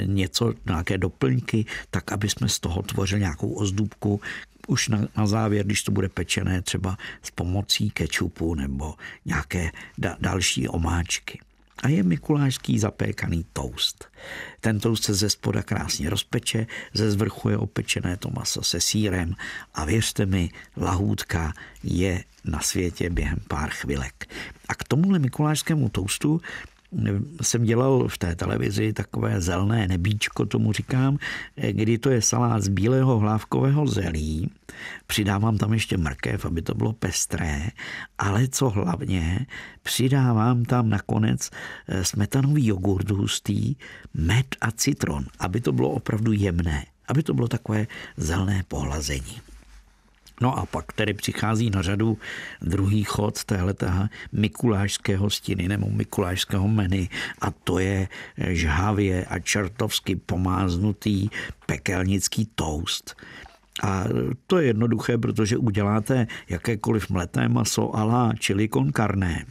něco, 0.06 0.54
nějaké 0.66 0.98
doplňky, 0.98 1.66
tak 1.90 2.12
aby 2.12 2.30
jsme 2.30 2.50
z 2.50 2.60
toho 2.60 2.82
tvořili 2.82 3.22
nějakou 3.22 3.54
ozdůbku, 3.54 4.22
už 4.68 4.88
na, 4.90 5.08
na 5.18 5.28
závěr, 5.28 5.66
když 5.66 5.84
to 5.84 5.92
bude 5.92 6.10
pečené 6.10 6.62
třeba 6.62 6.98
s 7.22 7.32
pomocí 7.32 7.90
kečupu 7.90 8.56
nebo 8.56 8.96
nějaké 9.26 9.72
da, 9.98 10.18
další 10.20 10.68
omáčky. 10.68 11.40
A 11.84 11.88
je 11.88 12.04
mikulášský 12.04 12.80
zapékaný 12.80 13.46
toast. 13.54 14.06
Ten 14.62 14.80
toast 14.80 15.04
se 15.04 15.14
ze 15.14 15.30
spoda 15.30 15.64
krásně 15.64 16.10
rozpeče, 16.10 16.68
ze 16.94 17.12
zvrchu 17.12 17.50
je 17.50 17.58
opečené 17.58 18.18
to 18.18 18.30
maso 18.30 18.64
se 18.64 18.82
sírem 18.82 19.36
a 19.74 19.86
věřte 19.86 20.26
mi, 20.26 20.50
lahůdka 20.78 21.54
je 21.84 22.24
na 22.46 22.60
světě 22.60 23.10
během 23.10 23.40
pár 23.48 23.70
chvilek. 23.70 24.30
A 24.68 24.76
k 24.76 24.84
tomuhle 24.84 25.20
mikulášskému 25.20 25.90
toustu 25.90 26.42
jsem 27.42 27.64
dělal 27.64 28.08
v 28.08 28.18
té 28.18 28.36
televizi 28.36 28.94
takové 28.94 29.42
zelné 29.42 29.88
nebíčko, 29.88 30.46
tomu 30.46 30.74
říkám, 30.74 31.18
kdy 31.72 31.98
to 31.98 32.10
je 32.10 32.22
salát 32.22 32.64
z 32.64 32.68
bílého 32.68 33.20
hlávkového 33.20 33.88
zelí. 33.88 34.52
Přidávám 35.08 35.58
tam 35.58 35.74
ještě 35.74 35.98
mrkev, 35.98 36.46
aby 36.46 36.62
to 36.62 36.74
bylo 36.74 36.94
pestré, 36.94 37.68
ale 38.18 38.48
co 38.48 38.70
hlavně, 38.70 39.46
přidávám 39.84 40.66
tam 40.66 40.90
nakonec 40.90 41.50
eh, 41.88 42.04
smetanový 42.04 42.68
jogurt 42.68 43.12
hustý, 43.12 43.76
med 44.14 44.56
a 44.62 44.72
citron, 44.72 45.26
aby 45.40 45.62
to 45.62 45.72
bylo 45.72 45.90
opravdu 45.90 46.32
jemné, 46.32 46.86
aby 47.08 47.24
to 47.24 47.34
bylo 47.34 47.48
takové 47.48 47.88
zelné 48.18 48.64
pohlazení. 48.68 49.42
No 50.42 50.58
a 50.58 50.66
pak 50.66 50.94
tedy 50.94 51.14
přichází 51.14 51.70
na 51.70 51.82
řadu 51.82 52.18
druhý 52.62 53.04
chod 53.04 53.44
téhleté 53.44 54.10
mikulášské 54.32 55.18
hostiny 55.18 55.68
nebo 55.68 55.90
mikulášského 55.90 56.68
menu 56.68 57.08
a 57.42 57.52
to 57.52 57.80
je 57.80 58.08
žhavě 58.38 59.26
a 59.26 59.40
čertovsky 59.40 60.16
pomáznutý 60.16 61.30
pekelnický 61.66 62.50
toast. 62.56 63.16
A 63.84 64.04
to 64.48 64.58
je 64.58 64.68
jednoduché, 64.68 65.18
protože 65.18 65.58
uděláte 65.58 66.28
jakékoliv 66.50 67.10
mleté 67.10 67.50
maso 67.50 67.96
ala 67.96 68.34
chili 68.46 68.70
con 68.70 68.94
carne 68.94 69.46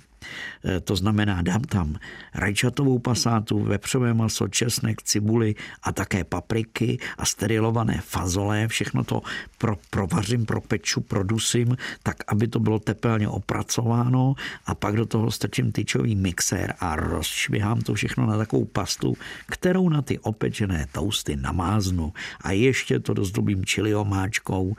to 0.85 0.97
znamená, 0.97 1.43
dám 1.43 1.63
tam 1.63 1.97
rajčatovou 2.35 2.99
pasátu, 2.99 3.61
vepřové 3.61 4.15
maso, 4.15 4.49
česnek, 4.49 5.03
cibuli 5.03 5.55
a 5.83 5.93
také 5.93 6.25
papriky 6.25 6.99
a 7.19 7.25
sterilované 7.25 8.01
fazole. 8.05 8.69
Všechno 8.69 9.05
to 9.05 9.23
pro, 9.59 9.79
provařím, 9.91 10.47
propeču, 10.47 11.01
produsím, 11.01 11.77
tak, 12.03 12.17
aby 12.29 12.49
to 12.49 12.61
bylo 12.61 12.79
tepelně 12.79 13.29
opracováno 13.29 14.35
a 14.67 14.75
pak 14.75 14.97
do 14.97 15.07
toho 15.07 15.31
strčím 15.31 15.73
tyčový 15.73 16.15
mixér 16.15 16.75
a 16.81 16.97
rozšvihám 16.97 17.81
to 17.81 17.95
všechno 17.95 18.27
na 18.27 18.39
takovou 18.39 18.65
pastu, 18.65 19.17
kterou 19.47 19.89
na 19.89 20.03
ty 20.03 20.19
opečené 20.19 20.87
tousty 20.93 21.37
namáznu 21.37 22.13
a 22.41 22.53
ještě 22.53 23.01
to 23.01 23.15
dozdobím 23.15 23.65
čili 23.65 23.95
omáčkou 23.95 24.77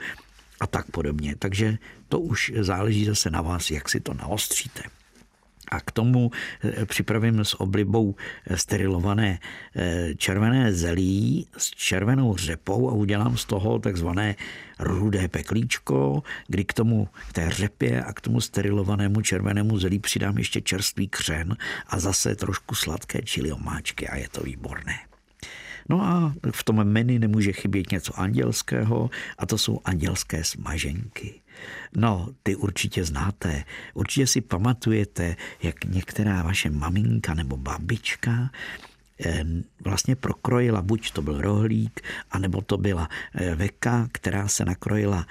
a 0.60 0.66
tak 0.66 0.90
podobně. 0.90 1.34
Takže 1.38 1.78
to 2.08 2.20
už 2.20 2.52
záleží 2.60 3.04
zase 3.04 3.30
na 3.30 3.42
vás, 3.42 3.70
jak 3.70 3.88
si 3.88 4.00
to 4.00 4.14
naostříte. 4.14 4.95
A 5.70 5.80
k 5.80 5.90
tomu 5.90 6.30
eh, 6.64 6.86
připravím 6.86 7.44
s 7.44 7.60
oblibou 7.60 8.14
eh, 8.46 8.56
sterilované 8.56 9.38
eh, 9.76 10.14
červené 10.14 10.72
zelí 10.72 11.46
s 11.56 11.70
červenou 11.70 12.36
řepou 12.36 12.90
a 12.90 12.92
udělám 12.92 13.36
z 13.36 13.44
toho 13.44 13.78
takzvané 13.78 14.36
rudé 14.78 15.28
peklíčko, 15.28 16.22
kdy 16.48 16.64
k 16.64 16.72
tomu 16.72 17.08
k 17.28 17.32
té 17.32 17.50
řepě 17.50 18.04
a 18.04 18.12
k 18.12 18.20
tomu 18.20 18.40
sterilovanému 18.40 19.20
červenému 19.20 19.78
zelí 19.78 19.98
přidám 19.98 20.38
ještě 20.38 20.60
čerstvý 20.60 21.08
křen 21.08 21.56
a 21.86 21.98
zase 21.98 22.36
trošku 22.36 22.74
sladké 22.74 23.22
čili 23.24 23.52
omáčky 23.52 24.08
a 24.08 24.16
je 24.16 24.28
to 24.28 24.40
výborné. 24.40 25.15
No 25.88 26.02
a 26.02 26.34
v 26.52 26.64
tom 26.64 26.84
menu 26.84 27.18
nemůže 27.18 27.52
chybět 27.52 27.92
něco 27.92 28.20
andělského 28.20 29.10
a 29.38 29.46
to 29.46 29.58
jsou 29.58 29.80
andělské 29.84 30.44
smaženky. 30.44 31.40
No, 31.96 32.28
ty 32.42 32.56
určitě 32.56 33.04
znáte, 33.04 33.64
určitě 33.94 34.26
si 34.26 34.40
pamatujete, 34.40 35.36
jak 35.62 35.84
některá 35.84 36.42
vaše 36.42 36.70
maminka 36.70 37.34
nebo 37.34 37.56
babička 37.56 38.50
eh, 39.24 39.44
vlastně 39.84 40.16
prokrojila, 40.16 40.82
buď 40.82 41.10
to 41.10 41.22
byl 41.22 41.40
rohlík, 41.40 42.00
anebo 42.30 42.62
to 42.62 42.76
byla 42.76 43.08
eh, 43.34 43.54
veka, 43.54 44.08
která 44.12 44.48
se 44.48 44.64
nakrojila 44.64 45.26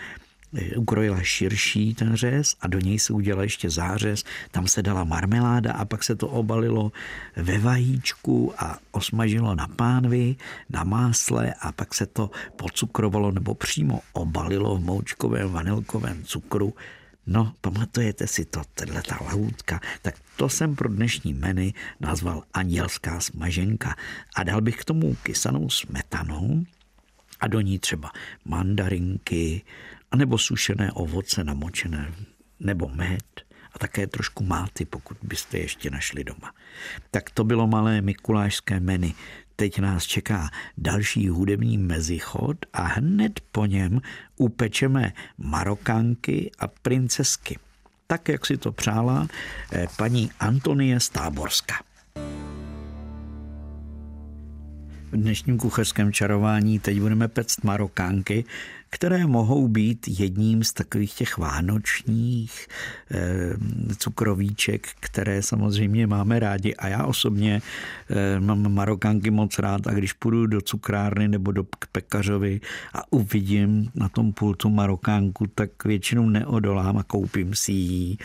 ukrojila 0.77 1.21
širší 1.21 1.93
ten 1.93 2.15
řez 2.15 2.55
a 2.61 2.67
do 2.67 2.79
něj 2.79 2.99
se 2.99 3.13
udělala 3.13 3.43
ještě 3.43 3.69
zářez, 3.69 4.23
tam 4.51 4.67
se 4.67 4.81
dala 4.81 5.03
marmeláda 5.03 5.73
a 5.73 5.85
pak 5.85 6.03
se 6.03 6.15
to 6.15 6.27
obalilo 6.27 6.91
ve 7.35 7.57
vajíčku 7.57 8.53
a 8.57 8.77
osmažilo 8.91 9.55
na 9.55 9.67
pánvi, 9.67 10.35
na 10.69 10.83
másle 10.83 11.53
a 11.61 11.71
pak 11.71 11.93
se 11.93 12.05
to 12.05 12.31
pocukrovalo 12.55 13.31
nebo 13.31 13.53
přímo 13.55 14.01
obalilo 14.13 14.77
v 14.77 14.83
moučkovém 14.83 15.51
vanilkovém 15.51 16.23
cukru. 16.23 16.73
No, 17.27 17.53
pamatujete 17.61 18.27
si 18.27 18.45
to, 18.45 18.61
tahle 18.73 19.01
ta 19.01 19.17
lahůdka, 19.21 19.79
tak 20.01 20.15
to 20.35 20.49
jsem 20.49 20.75
pro 20.75 20.89
dnešní 20.89 21.33
menu 21.33 21.71
nazval 21.99 22.43
andělská 22.53 23.19
smaženka. 23.19 23.95
A 24.35 24.43
dal 24.43 24.61
bych 24.61 24.77
k 24.77 24.85
tomu 24.85 25.15
kysanou 25.23 25.69
smetanu 25.69 26.65
a 27.39 27.47
do 27.47 27.61
ní 27.61 27.79
třeba 27.79 28.11
mandarinky, 28.45 29.61
anebo 30.15 30.37
sušené 30.37 30.91
ovoce 30.95 31.43
namočené, 31.43 32.07
nebo 32.59 32.87
med 32.87 33.43
a 33.73 33.79
také 33.79 34.07
trošku 34.07 34.43
máty, 34.43 34.85
pokud 34.85 35.17
byste 35.23 35.57
ještě 35.57 35.89
našli 35.89 36.23
doma. 36.23 36.55
Tak 37.11 37.29
to 37.29 37.43
bylo 37.43 37.67
malé 37.67 38.01
mikulášské 38.01 38.79
menu. 38.79 39.11
Teď 39.55 39.79
nás 39.79 40.03
čeká 40.03 40.49
další 40.77 41.27
hudební 41.27 41.77
mezichod 41.77 42.57
a 42.73 42.83
hned 42.83 43.39
po 43.51 43.65
něm 43.65 44.01
upečeme 44.35 45.13
marokánky 45.37 46.51
a 46.59 46.67
princesky. 46.67 47.59
Tak, 48.07 48.29
jak 48.29 48.45
si 48.45 48.57
to 48.57 48.71
přála 48.71 49.27
eh, 49.27 49.87
paní 49.97 50.31
Antonie 50.39 50.99
Stáborská. 50.99 51.75
V 55.15 55.17
dnešním 55.17 55.57
kuchařském 55.57 56.13
čarování 56.13 56.79
teď 56.79 56.99
budeme 56.99 57.27
pect 57.27 57.63
marokánky, 57.63 58.45
které 58.89 59.27
mohou 59.27 59.67
být 59.67 60.19
jedním 60.19 60.63
z 60.63 60.73
takových 60.73 61.13
těch 61.13 61.37
vánočních 61.37 62.67
eh, 63.11 63.53
cukrovíček, 63.97 64.87
které 64.99 65.41
samozřejmě 65.41 66.07
máme 66.07 66.39
rádi. 66.39 66.75
A 66.75 66.87
já 66.87 67.05
osobně 67.05 67.61
eh, 68.09 68.39
mám 68.39 68.73
marokánky 68.73 69.31
moc 69.31 69.59
rád 69.59 69.87
a 69.87 69.91
když 69.91 70.13
půjdu 70.13 70.47
do 70.47 70.61
cukrárny 70.61 71.27
nebo 71.27 71.51
do 71.51 71.65
pekařovi 71.91 72.61
a 72.93 73.13
uvidím 73.13 73.91
na 73.95 74.09
tom 74.09 74.33
pultu 74.33 74.69
marokánku, 74.69 75.47
tak 75.47 75.85
většinou 75.85 76.29
neodolám 76.29 76.97
a 76.97 77.03
koupím 77.03 77.55
si 77.55 77.71
ji 77.71 78.17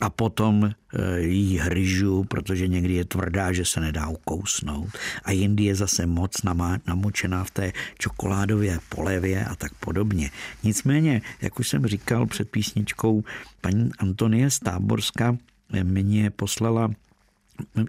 a 0.00 0.10
potom 0.10 0.64
eh, 0.64 1.20
jí 1.20 1.58
hryžu, 1.58 2.24
protože 2.24 2.68
někdy 2.68 2.94
je 2.94 3.04
tvrdá, 3.04 3.52
že 3.52 3.64
se 3.64 3.80
nedá 3.80 4.08
ukousnout 4.08 4.90
a 5.24 5.30
jindy 5.30 5.64
je 5.64 5.74
zase 5.74 6.06
moc 6.06 6.32
namočená 6.86 7.44
v 7.44 7.50
té 7.50 7.72
čokoládové 7.98 8.78
polevě 8.88 9.44
a 9.44 9.54
tak 9.54 9.74
podobně. 9.74 10.30
Nicméně, 10.62 11.22
jak 11.42 11.58
už 11.58 11.68
jsem 11.68 11.86
říkal 11.86 12.26
před 12.26 12.50
písničkou, 12.50 13.24
paní 13.60 13.90
Antonie 13.98 14.50
Stáborská 14.50 15.36
mě 15.82 16.30
poslala 16.30 16.90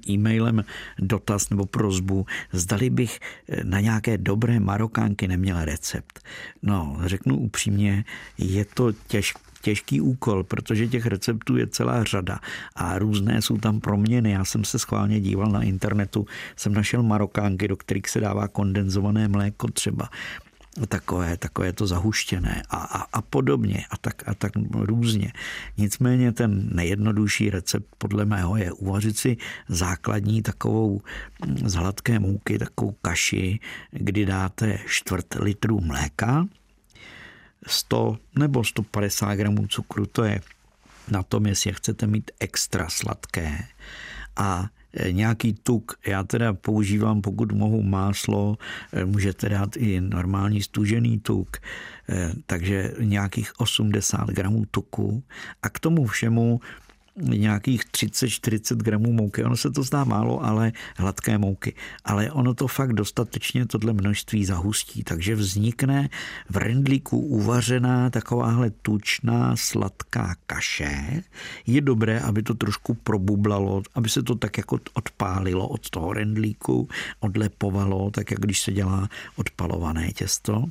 e-mailem 0.10 0.64
dotaz 1.00 1.50
nebo 1.50 1.66
prozbu, 1.66 2.26
zdali 2.52 2.90
bych 2.90 3.20
eh, 3.50 3.64
na 3.64 3.80
nějaké 3.80 4.18
dobré 4.18 4.60
marokánky 4.60 5.28
neměla 5.28 5.66
recept. 5.66 6.20
No, 6.62 6.98
řeknu 7.06 7.38
upřímně, 7.38 8.06
je 8.38 8.66
to 8.66 8.92
těžké 8.92 9.45
těžký 9.65 10.01
úkol, 10.01 10.43
protože 10.43 10.88
těch 10.88 11.05
receptů 11.05 11.57
je 11.57 11.67
celá 11.67 12.03
řada 12.03 12.39
a 12.75 13.00
různé 13.00 13.41
jsou 13.41 13.57
tam 13.57 13.81
proměny. 13.81 14.31
Já 14.31 14.45
jsem 14.45 14.63
se 14.63 14.79
schválně 14.79 15.19
díval 15.19 15.50
na 15.51 15.63
internetu, 15.63 16.25
jsem 16.55 16.74
našel 16.74 17.03
marokánky, 17.03 17.67
do 17.67 17.77
kterých 17.77 18.10
se 18.10 18.19
dává 18.19 18.48
kondenzované 18.48 19.27
mléko 19.27 19.67
třeba 19.67 20.10
takové, 20.88 21.38
takové 21.38 21.74
to 21.74 21.88
zahuštěné 21.88 22.63
a, 22.69 22.77
a, 22.77 23.01
a 23.13 23.22
podobně 23.22 23.86
a 23.89 23.98
tak, 23.98 24.27
a 24.29 24.34
tak 24.34 24.51
různě. 24.72 25.34
Nicméně 25.77 26.31
ten 26.31 26.69
nejjednodušší 26.75 27.50
recept 27.50 27.88
podle 27.98 28.25
mého 28.25 28.57
je 28.57 28.72
uvařit 28.72 29.17
si 29.17 29.38
základní 29.67 30.41
takovou 30.41 31.01
z 31.65 31.74
hladké 31.74 32.19
mouky, 32.19 32.60
takovou 32.60 32.95
kaši, 33.01 33.60
kdy 33.91 34.25
dáte 34.25 34.77
čtvrt 34.86 35.36
litru 35.39 35.81
mléka, 35.81 36.45
100 37.67 38.17
nebo 38.36 38.63
150 38.63 39.36
gramů 39.36 39.67
cukru, 39.67 40.05
to 40.05 40.24
je 40.24 40.41
na 41.12 41.24
tom, 41.24 41.45
jestli 41.45 41.74
chcete 41.74 42.07
mít 42.07 42.31
extra 42.39 42.89
sladké. 42.89 43.57
A 44.36 44.69
e, 44.93 45.12
nějaký 45.12 45.53
tuk, 45.53 46.00
já 46.07 46.24
teda 46.24 46.53
používám, 46.53 47.22
pokud 47.22 47.51
mohu, 47.51 47.84
máslo, 47.84 48.57
e, 48.93 49.05
můžete 49.05 49.50
dát 49.50 49.77
i 49.77 50.01
normální 50.01 50.62
stužený 50.62 51.19
tuk, 51.19 51.57
e, 52.10 52.31
takže 52.45 52.93
nějakých 53.00 53.51
80 53.57 54.29
gramů 54.29 54.65
tuku 54.72 55.24
a 55.62 55.69
k 55.69 55.79
tomu 55.79 56.05
všemu 56.05 56.60
nějakých 57.15 57.86
30-40 57.86 58.75
gramů 58.77 59.13
mouky. 59.13 59.43
Ono 59.43 59.57
se 59.57 59.72
to 59.72 59.84
zdá 59.84 60.03
málo, 60.03 60.45
ale 60.45 60.72
hladké 60.98 61.38
mouky. 61.38 61.74
Ale 62.05 62.31
ono 62.31 62.53
to 62.53 62.67
fakt 62.67 62.93
dostatečně 62.93 63.65
tohle 63.65 63.93
množství 63.93 64.45
zahustí. 64.45 65.03
Takže 65.03 65.36
vznikne 65.36 66.10
v 66.50 66.57
rendlíku 66.57 67.19
uvařená 67.19 68.10
takováhle 68.10 68.69
tučná 68.69 69.55
sladká 69.55 70.36
kaše. 70.48 71.24
Je 71.67 71.81
dobré, 71.81 72.19
aby 72.19 72.43
to 72.43 72.53
trošku 72.53 72.93
probublalo, 72.93 73.81
aby 73.95 74.10
se 74.10 74.24
to 74.24 74.36
tak 74.36 74.57
jako 74.57 74.79
odpálilo 74.93 75.67
od 75.67 75.89
toho 75.89 76.13
rendlíku, 76.13 76.89
odlepovalo, 77.19 78.12
tak 78.12 78.31
jak 78.31 78.39
když 78.39 78.62
se 78.62 78.72
dělá 78.72 79.10
odpalované 79.36 80.12
těsto. 80.12 80.63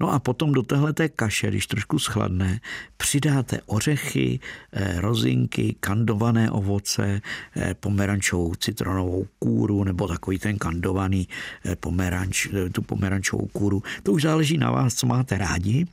No 0.00 0.12
a 0.12 0.18
potom 0.18 0.52
do 0.52 0.62
téhleté 0.62 1.08
kaše, 1.08 1.48
když 1.48 1.66
trošku 1.66 1.98
schladne, 1.98 2.60
přidáte 2.96 3.60
ořechy, 3.66 4.40
eh, 4.72 5.00
rozinky, 5.00 5.76
kandované 5.80 6.50
ovoce, 6.50 7.20
eh, 7.56 7.74
pomerančovou 7.74 8.54
citronovou 8.54 9.26
kůru 9.38 9.84
nebo 9.84 10.08
takový 10.08 10.38
ten 10.38 10.58
kandovaný 10.58 11.28
eh, 11.64 11.76
pomeranč, 11.76 12.48
tu 12.72 12.82
pomerančovou 12.82 13.46
kůru. 13.46 13.82
To 14.02 14.12
už 14.12 14.22
záleží 14.22 14.58
na 14.58 14.70
vás, 14.70 14.94
co 14.94 15.06
máte 15.06 15.38
rádi 15.38 15.86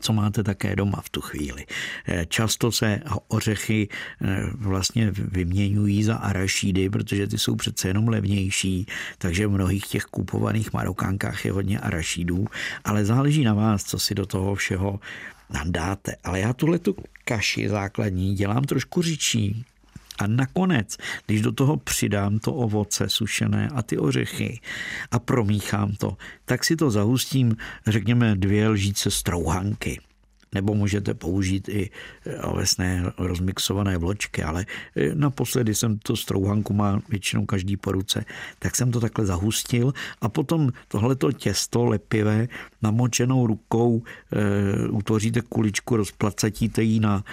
co 0.00 0.12
máte 0.12 0.42
také 0.42 0.76
doma 0.76 1.00
v 1.00 1.10
tu 1.10 1.20
chvíli. 1.20 1.66
Eh, 2.06 2.26
často 2.26 2.72
se 2.72 3.00
ořechy 3.28 3.88
eh, 3.88 4.42
vlastně 4.54 5.10
vyměňují 5.10 6.04
za 6.04 6.16
arašídy, 6.16 6.90
protože 6.90 7.26
ty 7.26 7.38
jsou 7.38 7.56
přece 7.56 7.88
jenom 7.88 8.08
levnější, 8.08 8.86
takže 9.18 9.46
v 9.46 9.50
mnohých 9.50 9.86
těch 9.86 10.04
kupovaných 10.04 10.72
marokánkách 10.72 11.44
je 11.44 11.52
hodně 11.52 11.78
arašídů, 11.78 12.46
ale 12.84 13.04
záleží 13.04 13.44
na 13.44 13.54
vás, 13.54 13.84
co 13.84 13.98
si 13.98 14.14
do 14.14 14.26
toho 14.26 14.54
všeho 14.54 15.00
nadáte. 15.50 16.16
Ale 16.24 16.40
já 16.40 16.52
tuhle 16.52 16.78
tu 16.78 16.96
kaši 17.24 17.68
základní 17.68 18.34
dělám 18.34 18.64
trošku 18.64 19.02
řičí, 19.02 19.64
a 20.18 20.26
nakonec, 20.26 20.96
když 21.26 21.40
do 21.40 21.52
toho 21.52 21.76
přidám 21.76 22.38
to 22.38 22.54
ovoce 22.54 23.08
sušené 23.08 23.68
a 23.74 23.82
ty 23.82 23.98
ořechy 23.98 24.60
a 25.10 25.18
promíchám 25.18 25.92
to, 25.92 26.16
tak 26.44 26.64
si 26.64 26.76
to 26.76 26.90
zahustím, 26.90 27.56
řekněme, 27.86 28.36
dvě 28.36 28.68
lžíce 28.68 29.10
strouhanky 29.10 30.00
nebo 30.54 30.74
můžete 30.74 31.14
použít 31.14 31.68
i 31.68 31.90
eh, 32.26 32.36
ovesné 32.38 33.12
rozmixované 33.18 33.98
vločky, 33.98 34.42
ale 34.42 34.66
eh, 34.96 35.14
naposledy 35.14 35.74
jsem 35.74 35.98
to 35.98 36.16
strouhanku 36.16 36.74
má 36.74 37.00
většinou 37.08 37.46
každý 37.46 37.76
po 37.76 37.92
ruce, 37.92 38.24
tak 38.58 38.76
jsem 38.76 38.90
to 38.90 39.00
takhle 39.00 39.26
zahustil 39.26 39.92
a 40.20 40.28
potom 40.28 40.70
tohleto 40.88 41.32
těsto 41.32 41.84
lepivé 41.84 42.48
namočenou 42.82 43.46
rukou 43.46 44.02
e, 44.02 44.88
utvoříte 44.88 45.40
kuličku, 45.40 45.96
rozplacatíte 45.96 46.82
ji 46.82 47.00
na 47.00 47.24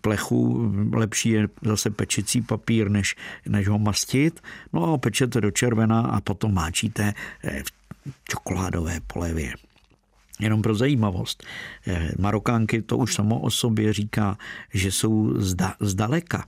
plechu, 0.00 0.72
lepší 0.92 1.28
je 1.28 1.48
zase 1.62 1.90
pečicí 1.90 2.42
papír, 2.42 2.90
než, 2.90 3.16
než 3.48 3.68
ho 3.68 3.78
mastit, 3.78 4.40
no 4.72 4.94
a 4.94 4.98
pečete 4.98 5.40
do 5.40 5.50
červená 5.50 6.00
a 6.00 6.20
potom 6.20 6.54
máčíte 6.54 7.14
v 7.42 7.72
čokoládové 8.24 9.00
polevě. 9.06 9.52
Jenom 10.42 10.62
pro 10.62 10.74
zajímavost. 10.74 11.46
Eh, 11.86 12.10
Marokánky 12.18 12.82
to 12.82 12.96
už 12.96 13.14
samo 13.14 13.40
o 13.40 13.50
sobě 13.50 13.92
říká, 13.92 14.38
že 14.74 14.92
jsou 14.92 15.34
zda, 15.38 15.74
zdaleka 15.80 16.44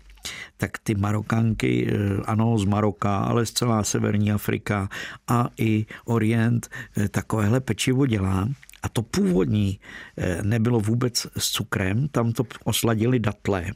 tak 0.57 0.79
ty 0.79 0.95
Marokánky, 0.95 1.87
eh, 1.93 2.23
ano, 2.25 2.59
z 2.59 2.65
Maroka, 2.65 3.17
ale 3.17 3.47
z 3.47 3.53
celá 3.53 3.83
severní 3.83 4.33
Afrika 4.33 4.89
a 5.29 5.49
i 5.59 5.87
Orient 6.05 6.69
eh, 6.97 7.09
takovéhle 7.09 7.61
pečivo 7.61 8.07
dělá 8.07 8.49
a 8.85 8.89
to 8.89 9.03
původní 9.03 9.81
eh, 10.17 10.43
nebylo 10.43 10.81
vůbec 10.81 11.27
s 11.39 11.51
cukrem, 11.51 12.09
tam 12.09 12.33
to 12.33 12.45
osladili 12.65 13.19
datle, 13.19 13.73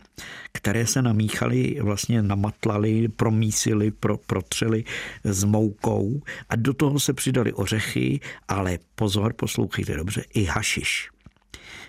které 0.53 0.87
se 0.87 1.03
namíchaly, 1.03 1.77
vlastně 1.81 2.23
namatlali, 2.23 3.09
promísili, 3.09 3.91
pro, 3.91 4.17
protřeli 4.17 4.85
s 5.25 5.45
moukou 5.45 6.23
a 6.49 6.57
do 6.57 6.75
toho 6.75 7.01
se 7.01 7.13
přidali 7.13 7.53
ořechy, 7.53 8.21
ale 8.49 8.79
pozor, 8.95 9.33
poslouchejte 9.33 9.97
dobře, 9.97 10.25
i 10.35 10.45
hašiš. 10.45 11.11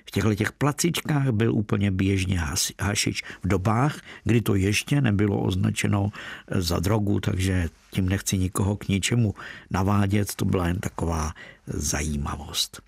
V 0.05 0.11
těchto 0.11 0.35
těch 0.35 0.51
placičkách 0.51 1.29
byl 1.29 1.55
úplně 1.55 1.91
běžně 1.91 2.41
hašič 2.81 3.23
v 3.43 3.47
dobách, 3.47 3.99
kdy 4.23 4.41
to 4.41 4.55
ještě 4.55 5.01
nebylo 5.01 5.39
označeno 5.39 6.09
eh, 6.47 6.61
za 6.61 6.79
drogu, 6.79 7.19
takže 7.19 7.69
tím 7.91 8.09
nechci 8.09 8.37
nikoho 8.37 8.77
k 8.77 8.87
ničemu 8.87 9.33
navádět, 9.71 10.35
to 10.35 10.45
byla 10.45 10.67
jen 10.67 10.79
taková 10.79 11.33
zajímavost. 11.67 12.81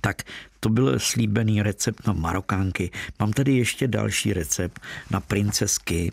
Tak 0.00 0.22
to 0.60 0.68
byl 0.68 0.98
slíbený 0.98 1.62
recept 1.62 2.06
na 2.06 2.12
marokánky. 2.12 2.90
Mám 3.20 3.32
tady 3.32 3.56
ještě 3.56 3.88
další 3.88 4.32
recept 4.32 4.80
na 5.10 5.20
princesky 5.20 6.12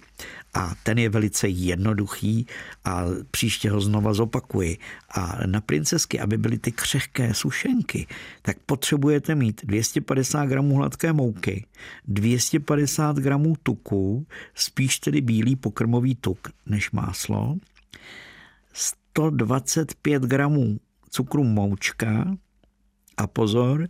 a 0.53 0.75
ten 0.83 0.97
je 0.97 1.09
velice 1.09 1.47
jednoduchý 1.47 2.47
a 2.85 3.03
příště 3.31 3.69
ho 3.69 3.81
znova 3.81 4.13
zopakuji. 4.13 4.77
A 5.09 5.39
na 5.45 5.61
princesky, 5.61 6.19
aby 6.19 6.37
byly 6.37 6.57
ty 6.57 6.71
křehké 6.71 7.33
sušenky, 7.33 8.07
tak 8.41 8.57
potřebujete 8.65 9.35
mít 9.35 9.61
250 9.65 10.45
gramů 10.45 10.75
hladké 10.75 11.13
mouky, 11.13 11.65
250 12.07 13.15
gramů 13.15 13.55
tuku, 13.63 14.27
spíš 14.55 14.99
tedy 14.99 15.21
bílý 15.21 15.55
pokrmový 15.55 16.15
tuk 16.15 16.47
než 16.65 16.91
máslo, 16.91 17.55
125 18.73 20.23
gramů 20.23 20.79
cukru 21.09 21.43
moučka, 21.43 22.37
a 23.17 23.27
pozor, 23.27 23.87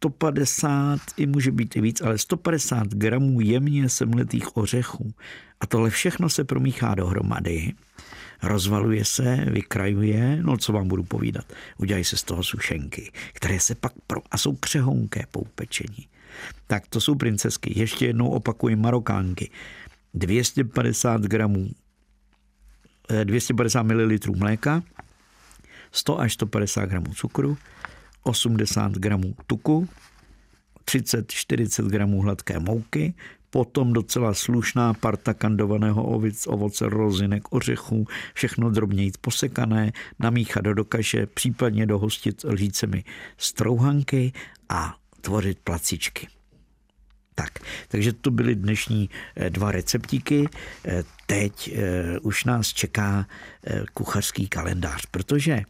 150, 0.00 1.00
i 1.16 1.26
může 1.26 1.50
být 1.50 1.76
i 1.76 1.80
víc, 1.80 2.00
ale 2.00 2.18
150 2.18 2.86
gramů 2.86 3.40
jemně 3.40 3.88
semletých 3.88 4.56
ořechů. 4.56 5.14
A 5.60 5.66
tohle 5.66 5.90
všechno 5.90 6.28
se 6.28 6.44
promíchá 6.44 6.94
dohromady, 6.94 7.72
rozvaluje 8.42 9.04
se, 9.04 9.36
vykrajuje, 9.36 10.38
no 10.42 10.56
co 10.56 10.72
vám 10.72 10.88
budu 10.88 11.04
povídat, 11.04 11.52
udělají 11.78 12.04
se 12.04 12.16
z 12.16 12.22
toho 12.22 12.42
sušenky, 12.42 13.12
které 13.32 13.60
se 13.60 13.74
pak 13.74 13.92
pro, 14.06 14.20
a 14.30 14.38
jsou 14.38 14.56
křehonké 14.56 15.24
po 15.30 15.40
upečení. 15.40 16.08
Tak 16.66 16.86
to 16.86 17.00
jsou 17.00 17.14
princesky. 17.14 17.78
Ještě 17.78 18.06
jednou 18.06 18.28
opakuji 18.28 18.76
marokánky. 18.76 19.50
250 20.14 21.20
gramů 21.20 21.70
250 23.24 23.82
ml 23.82 24.16
mléka, 24.36 24.82
100 25.92 26.20
až 26.20 26.32
150 26.32 26.86
gramů 26.86 27.14
cukru, 27.14 27.58
80 28.28 28.92
gramů 28.92 29.34
tuku, 29.46 29.88
30-40 30.84 31.88
gramů 31.88 32.20
hladké 32.20 32.58
mouky, 32.58 33.14
potom 33.50 33.92
docela 33.92 34.34
slušná 34.34 34.94
parta 34.94 35.34
kandovaného 35.34 36.04
ovic, 36.04 36.46
ovoce, 36.46 36.88
rozinek, 36.88 37.52
ořechů, 37.52 38.06
všechno 38.34 38.70
drobněji 38.70 39.12
posekané, 39.20 39.92
namíchat 40.18 40.64
do 40.64 40.84
kaše, 40.84 41.26
případně 41.26 41.86
dohostit 41.86 42.44
lžícemi 42.44 43.04
strouhanky 43.36 44.32
a 44.68 44.96
tvořit 45.20 45.58
placičky. 45.64 46.28
Tak, 47.34 47.58
takže 47.88 48.12
to 48.12 48.30
byly 48.30 48.54
dnešní 48.54 49.10
eh, 49.36 49.50
dva 49.50 49.72
receptíky. 49.72 50.46
Eh, 50.84 51.04
teď 51.26 51.70
eh, 51.72 52.18
už 52.18 52.44
nás 52.44 52.68
čeká 52.68 53.26
kuchařský 53.94 54.48
kalendář, 54.48 55.06
protože 55.06 55.62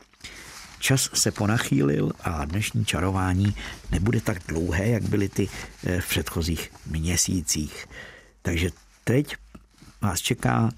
čas 0.79 1.11
se 1.15 1.31
ponachýlil 1.31 2.13
a 2.21 2.45
dnešní 2.45 2.85
čarování 2.85 3.55
nebude 3.91 4.21
tak 4.21 4.39
dlouhé, 4.49 4.89
jak 4.89 5.03
byly 5.03 5.29
ty 5.29 5.49
v 6.01 6.09
předchozích 6.09 6.71
měsících. 6.87 7.87
Takže 8.43 8.71
teď 9.05 9.37
vás 10.01 10.21
čeká 10.21 10.71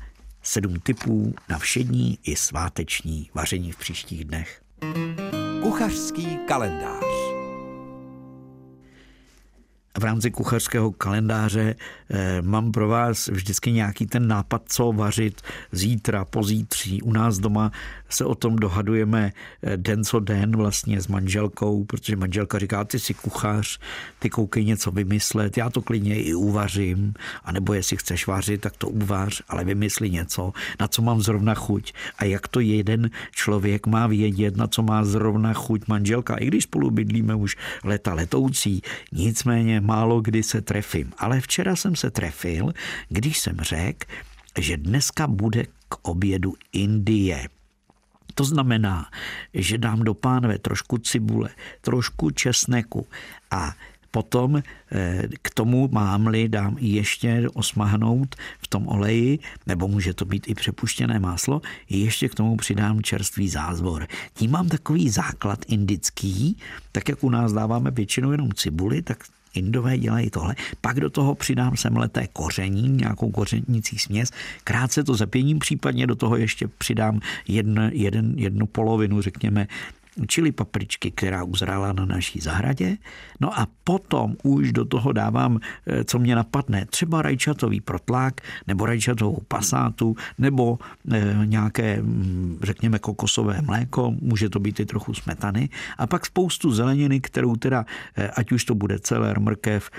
sedm 0.43 0.81
typů 0.81 1.35
na 1.49 1.59
všední 1.59 2.19
i 2.25 2.37
sváteční 2.37 3.31
vaření 3.35 3.73
v 3.73 3.77
příštích 3.77 4.25
dnech. 4.25 4.63
Kuchařský 5.63 6.39
kalendář 6.49 7.10
v 9.99 10.05
rámci 10.05 10.31
kuchařského 10.31 10.93
kalendáře 10.93 11.75
eh, 12.11 12.43
mám 12.43 12.73
pro 12.73 12.89
vás 12.89 13.29
vždycky 13.29 13.73
nějaký 13.73 14.07
ten 14.07 14.29
nápad, 14.29 14.63
co 14.67 14.93
vařit 14.93 15.43
zítra, 15.73 16.25
pozítří. 16.25 17.03
U 17.03 17.13
nás 17.13 17.39
doma 17.39 17.73
se 18.09 18.25
o 18.25 18.35
tom 18.35 18.57
dohadujeme 18.57 19.33
eh, 19.63 19.77
den 19.77 20.05
co 20.05 20.21
den 20.21 20.57
vlastně 20.57 21.01
s 21.01 21.09
manželkou, 21.09 21.85
protože 21.85 22.17
manželka 22.17 22.59
říká, 22.59 22.85
ty 22.85 22.99
jsi 22.99 23.15
kuchař, 23.15 23.79
ty 24.19 24.31
koukej 24.31 24.65
něco 24.65 24.91
vymyslet, 24.91 25.57
já 25.57 25.71
to 25.71 25.83
klidně 25.83 26.23
i 26.23 26.35
uvařím, 26.35 27.15
anebo 27.45 27.75
jestli 27.75 27.97
chceš 27.97 28.27
vařit, 28.27 28.61
tak 28.61 28.77
to 28.77 28.89
uvař, 28.89 29.43
ale 29.49 29.65
vymysli 29.65 30.11
něco, 30.11 30.53
na 30.81 30.89
co 30.89 31.03
mám 31.03 31.23
zrovna 31.23 31.55
chuť 31.55 31.93
a 32.19 32.25
jak 32.25 32.49
to 32.49 32.61
jeden 32.61 33.11
člověk 33.31 33.87
má 33.87 34.07
vědět, 34.07 34.57
na 34.57 34.67
co 34.67 34.83
má 34.83 35.05
zrovna 35.05 35.53
chuť 35.53 35.83
manželka, 35.89 36.37
i 36.37 36.47
když 36.47 36.65
spolu 36.65 36.91
bydlíme 36.91 37.35
už 37.35 37.57
leta 37.85 38.15
letoucí, 38.15 38.83
nicméně 39.13 39.80
málo 39.81 40.21
kdy 40.21 40.43
se 40.43 40.61
trefím. 40.61 41.13
Ale 41.19 41.41
včera 41.41 41.77
jsem 41.77 41.97
se 41.97 42.11
trefil, 42.11 42.73
když 43.09 43.39
jsem 43.39 43.57
řekl, 43.61 44.07
že 44.59 44.77
dneska 44.77 45.27
bude 45.27 45.65
k 45.89 46.09
obědu 46.09 46.55
Indie. 46.73 47.49
To 48.35 48.45
znamená, 48.45 49.11
že 49.55 49.79
dám 49.79 50.01
do 50.01 50.15
pánve 50.15 50.59
trošku 50.59 50.99
cibule, 50.99 51.51
trošku 51.81 52.31
česneku 52.31 53.07
a 53.51 53.75
Potom 54.11 54.57
eh, 54.59 55.29
k 55.43 55.51
tomu 55.55 55.89
mám-li 55.93 56.49
dám 56.49 56.77
ještě 56.81 57.47
osmahnout 57.55 58.37
v 58.59 58.67
tom 58.69 58.89
oleji, 58.89 59.39
nebo 59.67 59.89
může 59.89 60.15
to 60.15 60.25
být 60.25 60.49
i 60.49 60.55
přepuštěné 60.55 61.19
máslo, 61.19 61.63
ještě 61.89 62.29
k 62.29 62.35
tomu 62.35 62.57
přidám 62.57 63.03
čerstvý 63.03 63.49
zázvor. 63.49 64.07
Tím 64.35 64.51
mám 64.51 64.69
takový 64.69 65.11
základ 65.11 65.65
indický, 65.69 66.57
tak 66.93 67.09
jak 67.09 67.25
u 67.25 67.31
nás 67.31 67.53
dáváme 67.53 67.91
většinou 67.91 68.33
jenom 68.33 68.53
cibuli, 68.53 69.03
tak 69.03 69.25
Indové 69.55 69.99
dělají 69.99 70.31
tohle. 70.31 70.55
Pak 70.81 71.01
do 71.01 71.11
toho 71.11 71.35
přidám 71.35 71.77
semleté 71.77 72.27
koření, 72.33 72.89
nějakou 72.89 73.31
kořenící 73.31 73.99
směs. 73.99 74.31
Krátce 74.65 75.05
to 75.05 75.15
zapěním, 75.15 75.59
případně 75.59 76.07
do 76.07 76.15
toho 76.15 76.37
ještě 76.37 76.69
přidám 76.69 77.21
jednu, 77.49 77.83
jeden, 77.93 78.35
jednu 78.37 78.67
polovinu, 78.67 79.23
řekněme, 79.23 79.67
čili 80.27 80.53
papričky, 80.53 81.11
která 81.11 81.45
uzrála 81.45 81.93
na 81.93 82.05
naší 82.05 82.41
zahradě. 82.41 82.97
No 83.41 83.59
a 83.59 83.67
potom 83.85 84.37
už 84.43 84.73
do 84.73 84.85
toho 84.85 85.13
dávám, 85.13 85.61
eh, 85.87 86.05
co 86.05 86.19
mě 86.19 86.35
napadne, 86.35 86.87
třeba 86.87 87.23
rajčatový 87.23 87.81
protlák, 87.81 88.41
nebo 88.67 88.87
rajčatovou 88.87 89.43
pasátu, 89.49 90.17
nebo 90.39 90.79
eh, 91.13 91.35
nějaké, 91.45 92.03
mm, 92.03 92.59
řekněme, 92.63 92.99
kokosové 92.99 93.63
mléko, 93.63 94.15
může 94.21 94.49
to 94.49 94.61
být 94.61 94.81
i 94.81 94.87
trochu 94.87 95.15
smetany. 95.15 95.69
A 95.99 96.07
pak 96.07 96.27
spoustu 96.27 96.73
zeleniny, 96.73 97.21
kterou 97.21 97.57
teda, 97.57 97.87
eh, 98.17 98.29
ať 98.29 98.53
už 98.53 98.65
to 98.65 98.75
bude 98.75 98.99
celer, 98.99 99.41
mrkev, 99.41 99.91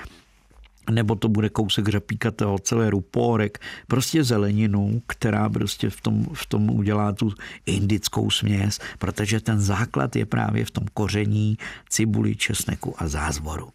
nebo 0.90 1.16
to 1.16 1.30
bude 1.30 1.50
kousek 1.50 1.88
řepíkatého 1.88 2.60
celeru, 2.60 3.02
pórek, 3.02 3.60
prostě 3.88 4.24
zeleninu, 4.24 5.02
která 5.08 5.50
prostě 5.50 5.90
v 5.90 6.02
tom, 6.02 6.26
v 6.34 6.46
tom 6.46 6.70
udělá 6.70 7.12
tu 7.12 7.34
indickou 7.66 8.30
směs, 8.30 8.80
protože 9.00 9.40
ten 9.40 9.60
základ 9.60 10.16
je 10.16 10.26
právě 10.26 10.66
v 10.66 10.72
tom 10.72 10.86
koření, 10.94 11.58
cibuli, 11.90 12.36
česneku 12.36 12.96
a 12.98 13.08
zázvoru. 13.08 13.70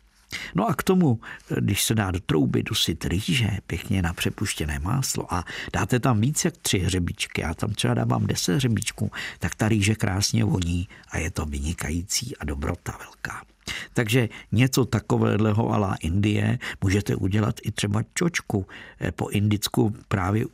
No 0.54 0.68
a 0.68 0.74
k 0.74 0.82
tomu, 0.82 1.20
když 1.60 1.84
se 1.84 1.94
dá 1.94 2.10
do 2.10 2.20
trouby 2.20 2.62
dusit 2.62 3.04
rýže, 3.04 3.58
pěkně 3.66 4.02
na 4.02 4.12
přepuštěné 4.12 4.78
máslo 4.78 5.34
a 5.34 5.44
dáte 5.72 6.00
tam 6.00 6.20
víc 6.20 6.44
jak 6.44 6.56
tři 6.56 6.78
hřebíčky, 6.78 7.40
já 7.40 7.54
tam 7.54 7.70
třeba 7.70 7.94
dávám 7.94 8.26
deset 8.26 8.54
hřebíčků, 8.54 9.10
tak 9.38 9.54
ta 9.54 9.68
rýže 9.68 9.94
krásně 9.94 10.44
voní 10.44 10.88
a 11.10 11.18
je 11.18 11.30
to 11.30 11.46
vynikající 11.46 12.36
a 12.36 12.44
dobrota 12.44 12.98
velká. 12.98 13.55
Takže 13.92 14.28
něco 14.52 14.84
takového 14.84 15.72
ala 15.72 15.94
Indie 16.00 16.58
můžete 16.84 17.16
udělat 17.16 17.54
i 17.62 17.72
třeba 17.72 18.02
čočku 18.14 18.66
eh, 19.00 19.12
po 19.12 19.28
indicku 19.28 19.94
právě 20.08 20.44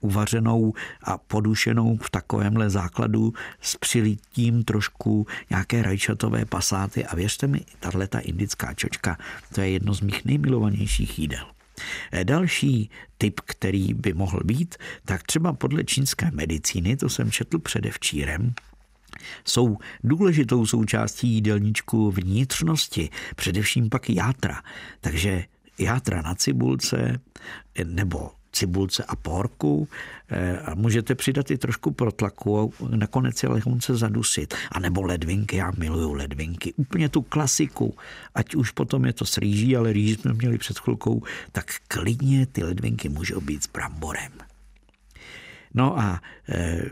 uvařenou 0.00 0.74
a 1.02 1.18
podušenou 1.18 1.96
v 1.96 2.10
takovémhle 2.10 2.70
základu 2.70 3.32
s 3.60 3.76
přilítím 3.76 4.64
trošku 4.64 5.26
nějaké 5.50 5.82
rajčatové 5.82 6.44
pasáty 6.44 7.04
a 7.04 7.16
věřte 7.16 7.46
mi, 7.46 7.60
tahle 7.80 8.08
ta 8.08 8.18
indická 8.18 8.74
čočka, 8.74 9.18
to 9.54 9.60
je 9.60 9.70
jedno 9.70 9.94
z 9.94 10.00
mých 10.00 10.24
nejmilovanějších 10.24 11.18
jídel. 11.18 11.46
Eh, 12.12 12.24
další 12.24 12.90
typ, 13.18 13.40
který 13.40 13.94
by 13.94 14.14
mohl 14.14 14.40
být, 14.44 14.76
tak 15.04 15.22
třeba 15.22 15.52
podle 15.52 15.84
čínské 15.84 16.30
medicíny, 16.30 16.96
to 16.96 17.08
jsem 17.08 17.30
četl 17.30 17.58
předevčírem, 17.58 18.54
jsou 19.44 19.76
důležitou 20.04 20.66
součástí 20.66 21.28
jídelníčku 21.28 22.10
vnitřnosti, 22.10 23.10
především 23.36 23.88
pak 23.88 24.10
játra. 24.10 24.62
Takže 25.00 25.44
játra 25.78 26.22
na 26.22 26.34
cibulce 26.34 27.20
nebo 27.84 28.30
cibulce 28.52 29.04
a 29.04 29.16
porku 29.16 29.88
eh, 30.28 30.58
a 30.58 30.74
můžete 30.74 31.14
přidat 31.14 31.50
i 31.50 31.58
trošku 31.58 31.90
protlaku 31.90 32.60
a 32.60 32.96
nakonec 32.96 33.42
je 33.42 33.48
lehonce 33.48 33.96
zadusit. 33.96 34.54
A 34.72 34.80
nebo 34.80 35.02
ledvinky, 35.02 35.56
já 35.56 35.72
miluju 35.78 36.12
ledvinky. 36.12 36.74
Úplně 36.76 37.08
tu 37.08 37.22
klasiku, 37.22 37.94
ať 38.34 38.54
už 38.54 38.70
potom 38.70 39.04
je 39.04 39.12
to 39.12 39.24
s 39.24 39.38
rýží, 39.38 39.76
ale 39.76 39.92
rýži 39.92 40.16
jsme 40.16 40.32
měli 40.32 40.58
před 40.58 40.78
chvilkou, 40.78 41.22
tak 41.52 41.66
klidně 41.88 42.46
ty 42.46 42.64
ledvinky 42.64 43.08
můžou 43.08 43.40
být 43.40 43.62
s 43.62 43.66
bramborem. 43.66 44.47
No 45.74 45.98
a 45.98 46.20
e, 46.48 46.82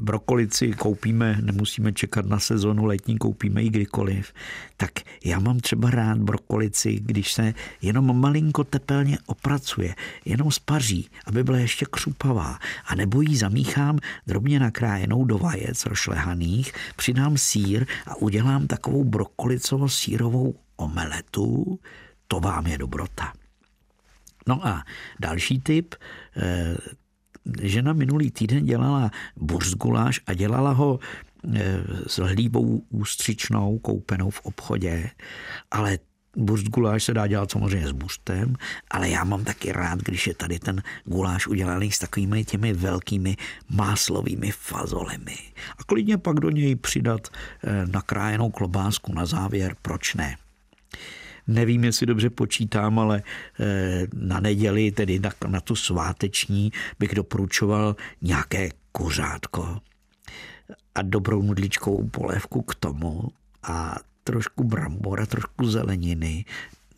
brokolici 0.00 0.72
koupíme, 0.72 1.38
nemusíme 1.40 1.92
čekat 1.92 2.26
na 2.26 2.38
sezonu 2.38 2.84
letní, 2.84 3.18
koupíme 3.18 3.62
ji 3.62 3.70
kdykoliv. 3.70 4.32
Tak 4.76 4.90
já 5.24 5.40
mám 5.40 5.60
třeba 5.60 5.90
rád 5.90 6.18
brokolici, 6.18 7.00
když 7.00 7.32
se 7.32 7.54
jenom 7.82 8.20
malinko 8.20 8.64
tepelně 8.64 9.18
opracuje, 9.26 9.94
jenom 10.24 10.52
spaří, 10.52 11.08
aby 11.26 11.44
byla 11.44 11.58
ještě 11.58 11.86
křupavá. 11.90 12.58
A 12.86 12.94
nebo 12.94 13.20
ji 13.20 13.36
zamíchám 13.36 13.98
drobně 14.26 14.60
nakrájenou 14.60 15.24
do 15.24 15.38
vajec 15.38 15.86
rošlehaných, 15.86 16.72
přidám 16.96 17.38
sír 17.38 17.86
a 18.06 18.16
udělám 18.16 18.66
takovou 18.66 19.04
brokolicovo-sírovou 19.04 20.54
omeletu. 20.76 21.78
To 22.28 22.40
vám 22.40 22.66
je 22.66 22.78
dobrota. 22.78 23.32
No 24.46 24.66
a 24.66 24.84
další 25.20 25.60
typ, 25.60 25.94
e, 26.36 26.76
žena 27.62 27.92
minulý 27.92 28.30
týden 28.30 28.64
dělala 28.64 29.10
burzguláš 29.36 30.20
a 30.26 30.34
dělala 30.34 30.72
ho 30.72 30.98
e, 31.54 31.82
s 32.06 32.18
hlíbou 32.18 32.82
ústřičnou 32.90 33.78
koupenou 33.78 34.30
v 34.30 34.40
obchodě, 34.40 35.10
ale 35.70 35.98
Burst 36.36 36.66
guláš 36.66 37.04
se 37.04 37.14
dá 37.14 37.26
dělat 37.26 37.50
samozřejmě 37.50 37.88
s 37.88 37.92
burstem, 37.92 38.54
ale 38.90 39.08
já 39.08 39.24
mám 39.24 39.44
taky 39.44 39.72
rád, 39.72 39.98
když 39.98 40.26
je 40.26 40.34
tady 40.34 40.58
ten 40.58 40.82
guláš 41.04 41.46
udělaný 41.46 41.92
s 41.92 41.98
takovými 41.98 42.44
těmi 42.44 42.72
velkými 42.72 43.36
máslovými 43.70 44.50
fazolemi. 44.50 45.38
A 45.78 45.84
klidně 45.84 46.18
pak 46.18 46.40
do 46.40 46.50
něj 46.50 46.76
přidat 46.76 47.28
e, 47.28 47.86
nakrájenou 47.86 48.50
klobásku 48.50 49.14
na 49.14 49.26
závěr, 49.26 49.76
proč 49.82 50.14
ne? 50.14 50.36
Nevím, 51.46 51.84
jestli 51.84 52.06
dobře 52.06 52.30
počítám, 52.30 52.98
ale 52.98 53.22
eh, 53.60 54.06
na 54.14 54.40
neděli, 54.40 54.90
tedy 54.90 55.18
na, 55.18 55.30
na 55.46 55.60
tu 55.60 55.76
sváteční, 55.76 56.72
bych 56.98 57.14
doporučoval 57.14 57.96
nějaké 58.22 58.68
kuřátko 58.92 59.80
a 60.94 61.02
dobrou 61.02 61.42
nudličkou 61.42 62.08
polévku 62.08 62.62
k 62.62 62.74
tomu 62.74 63.28
a 63.62 63.96
trošku 64.24 64.64
brambora, 64.64 65.26
trošku 65.26 65.70
zeleniny. 65.70 66.44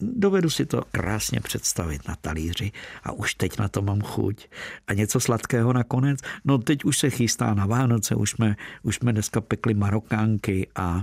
Dovedu 0.00 0.50
si 0.50 0.66
to 0.66 0.82
krásně 0.92 1.40
představit 1.40 2.08
na 2.08 2.16
talíři 2.16 2.72
a 3.04 3.12
už 3.12 3.34
teď 3.34 3.58
na 3.58 3.68
to 3.68 3.82
mám 3.82 4.00
chuť. 4.00 4.48
A 4.86 4.92
něco 4.92 5.20
sladkého 5.20 5.72
nakonec? 5.72 6.18
No 6.44 6.58
teď 6.58 6.84
už 6.84 6.98
se 6.98 7.10
chystá 7.10 7.54
na 7.54 7.66
Vánoce, 7.66 8.14
už 8.14 8.30
jsme, 8.30 8.56
už 8.82 8.96
jsme 8.96 9.12
dneska 9.12 9.40
pekli 9.40 9.74
marokánky 9.74 10.66
a 10.76 11.02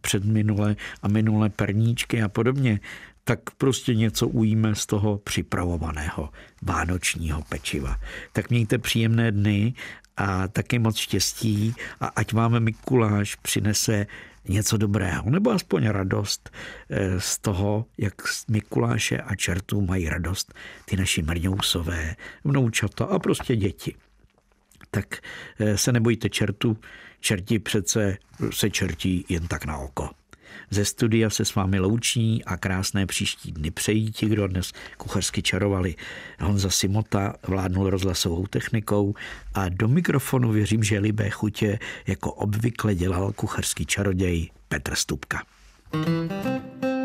předminule 0.00 0.76
a 1.02 1.08
minule 1.08 1.50
perníčky 1.50 2.22
a 2.22 2.28
podobně, 2.28 2.80
tak 3.24 3.50
prostě 3.50 3.94
něco 3.94 4.28
ujíme 4.28 4.74
z 4.74 4.86
toho 4.86 5.18
připravovaného 5.18 6.30
vánočního 6.62 7.42
pečiva. 7.48 7.96
Tak 8.32 8.50
mějte 8.50 8.78
příjemné 8.78 9.32
dny 9.32 9.74
a 10.16 10.48
taky 10.48 10.78
moc 10.78 10.96
štěstí 10.96 11.74
a 12.00 12.06
ať 12.06 12.32
vám 12.32 12.60
Mikuláš 12.60 13.34
přinese 13.34 14.06
něco 14.48 14.76
dobrého, 14.76 15.30
nebo 15.30 15.50
aspoň 15.50 15.86
radost 15.86 16.50
eh, 16.90 17.20
z 17.20 17.38
toho, 17.38 17.86
jak 17.98 18.14
Mikuláše 18.48 19.18
a 19.18 19.34
čertů 19.34 19.80
mají 19.80 20.08
radost 20.08 20.54
ty 20.84 20.96
naši 20.96 21.22
mrňousové, 21.22 22.16
vnoučata 22.44 23.04
a 23.04 23.18
prostě 23.18 23.56
děti. 23.56 23.94
Tak 24.90 25.18
eh, 25.58 25.78
se 25.78 25.92
nebojte 25.92 26.28
čertu, 26.28 26.76
čerti 27.20 27.58
přece 27.58 28.18
se 28.50 28.70
čertí 28.70 29.24
jen 29.28 29.48
tak 29.48 29.64
na 29.64 29.76
oko. 29.78 30.10
Ze 30.70 30.84
studia 30.84 31.30
se 31.30 31.44
s 31.44 31.54
vámi 31.54 31.80
loučí 31.80 32.44
a 32.44 32.56
krásné 32.56 33.06
příští 33.06 33.52
dny 33.52 33.70
přejí 33.70 34.12
ti, 34.12 34.26
kdo 34.26 34.46
dnes 34.48 34.72
kuchařsky 34.96 35.42
čarovali. 35.42 35.94
Honza 36.40 36.70
Simota 36.70 37.34
vládnul 37.46 37.90
rozhlasovou 37.90 38.46
technikou 38.46 39.14
a 39.54 39.68
do 39.68 39.88
mikrofonu 39.88 40.52
věřím, 40.52 40.84
že 40.84 40.98
libé 40.98 41.30
chutě 41.30 41.78
jako 42.06 42.32
obvykle 42.32 42.94
dělal 42.94 43.32
kuchařský 43.32 43.86
čaroděj 43.86 44.50
Petr 44.68 44.94
Stupka. 44.94 45.42
thank 45.92 46.84
you 46.84 46.99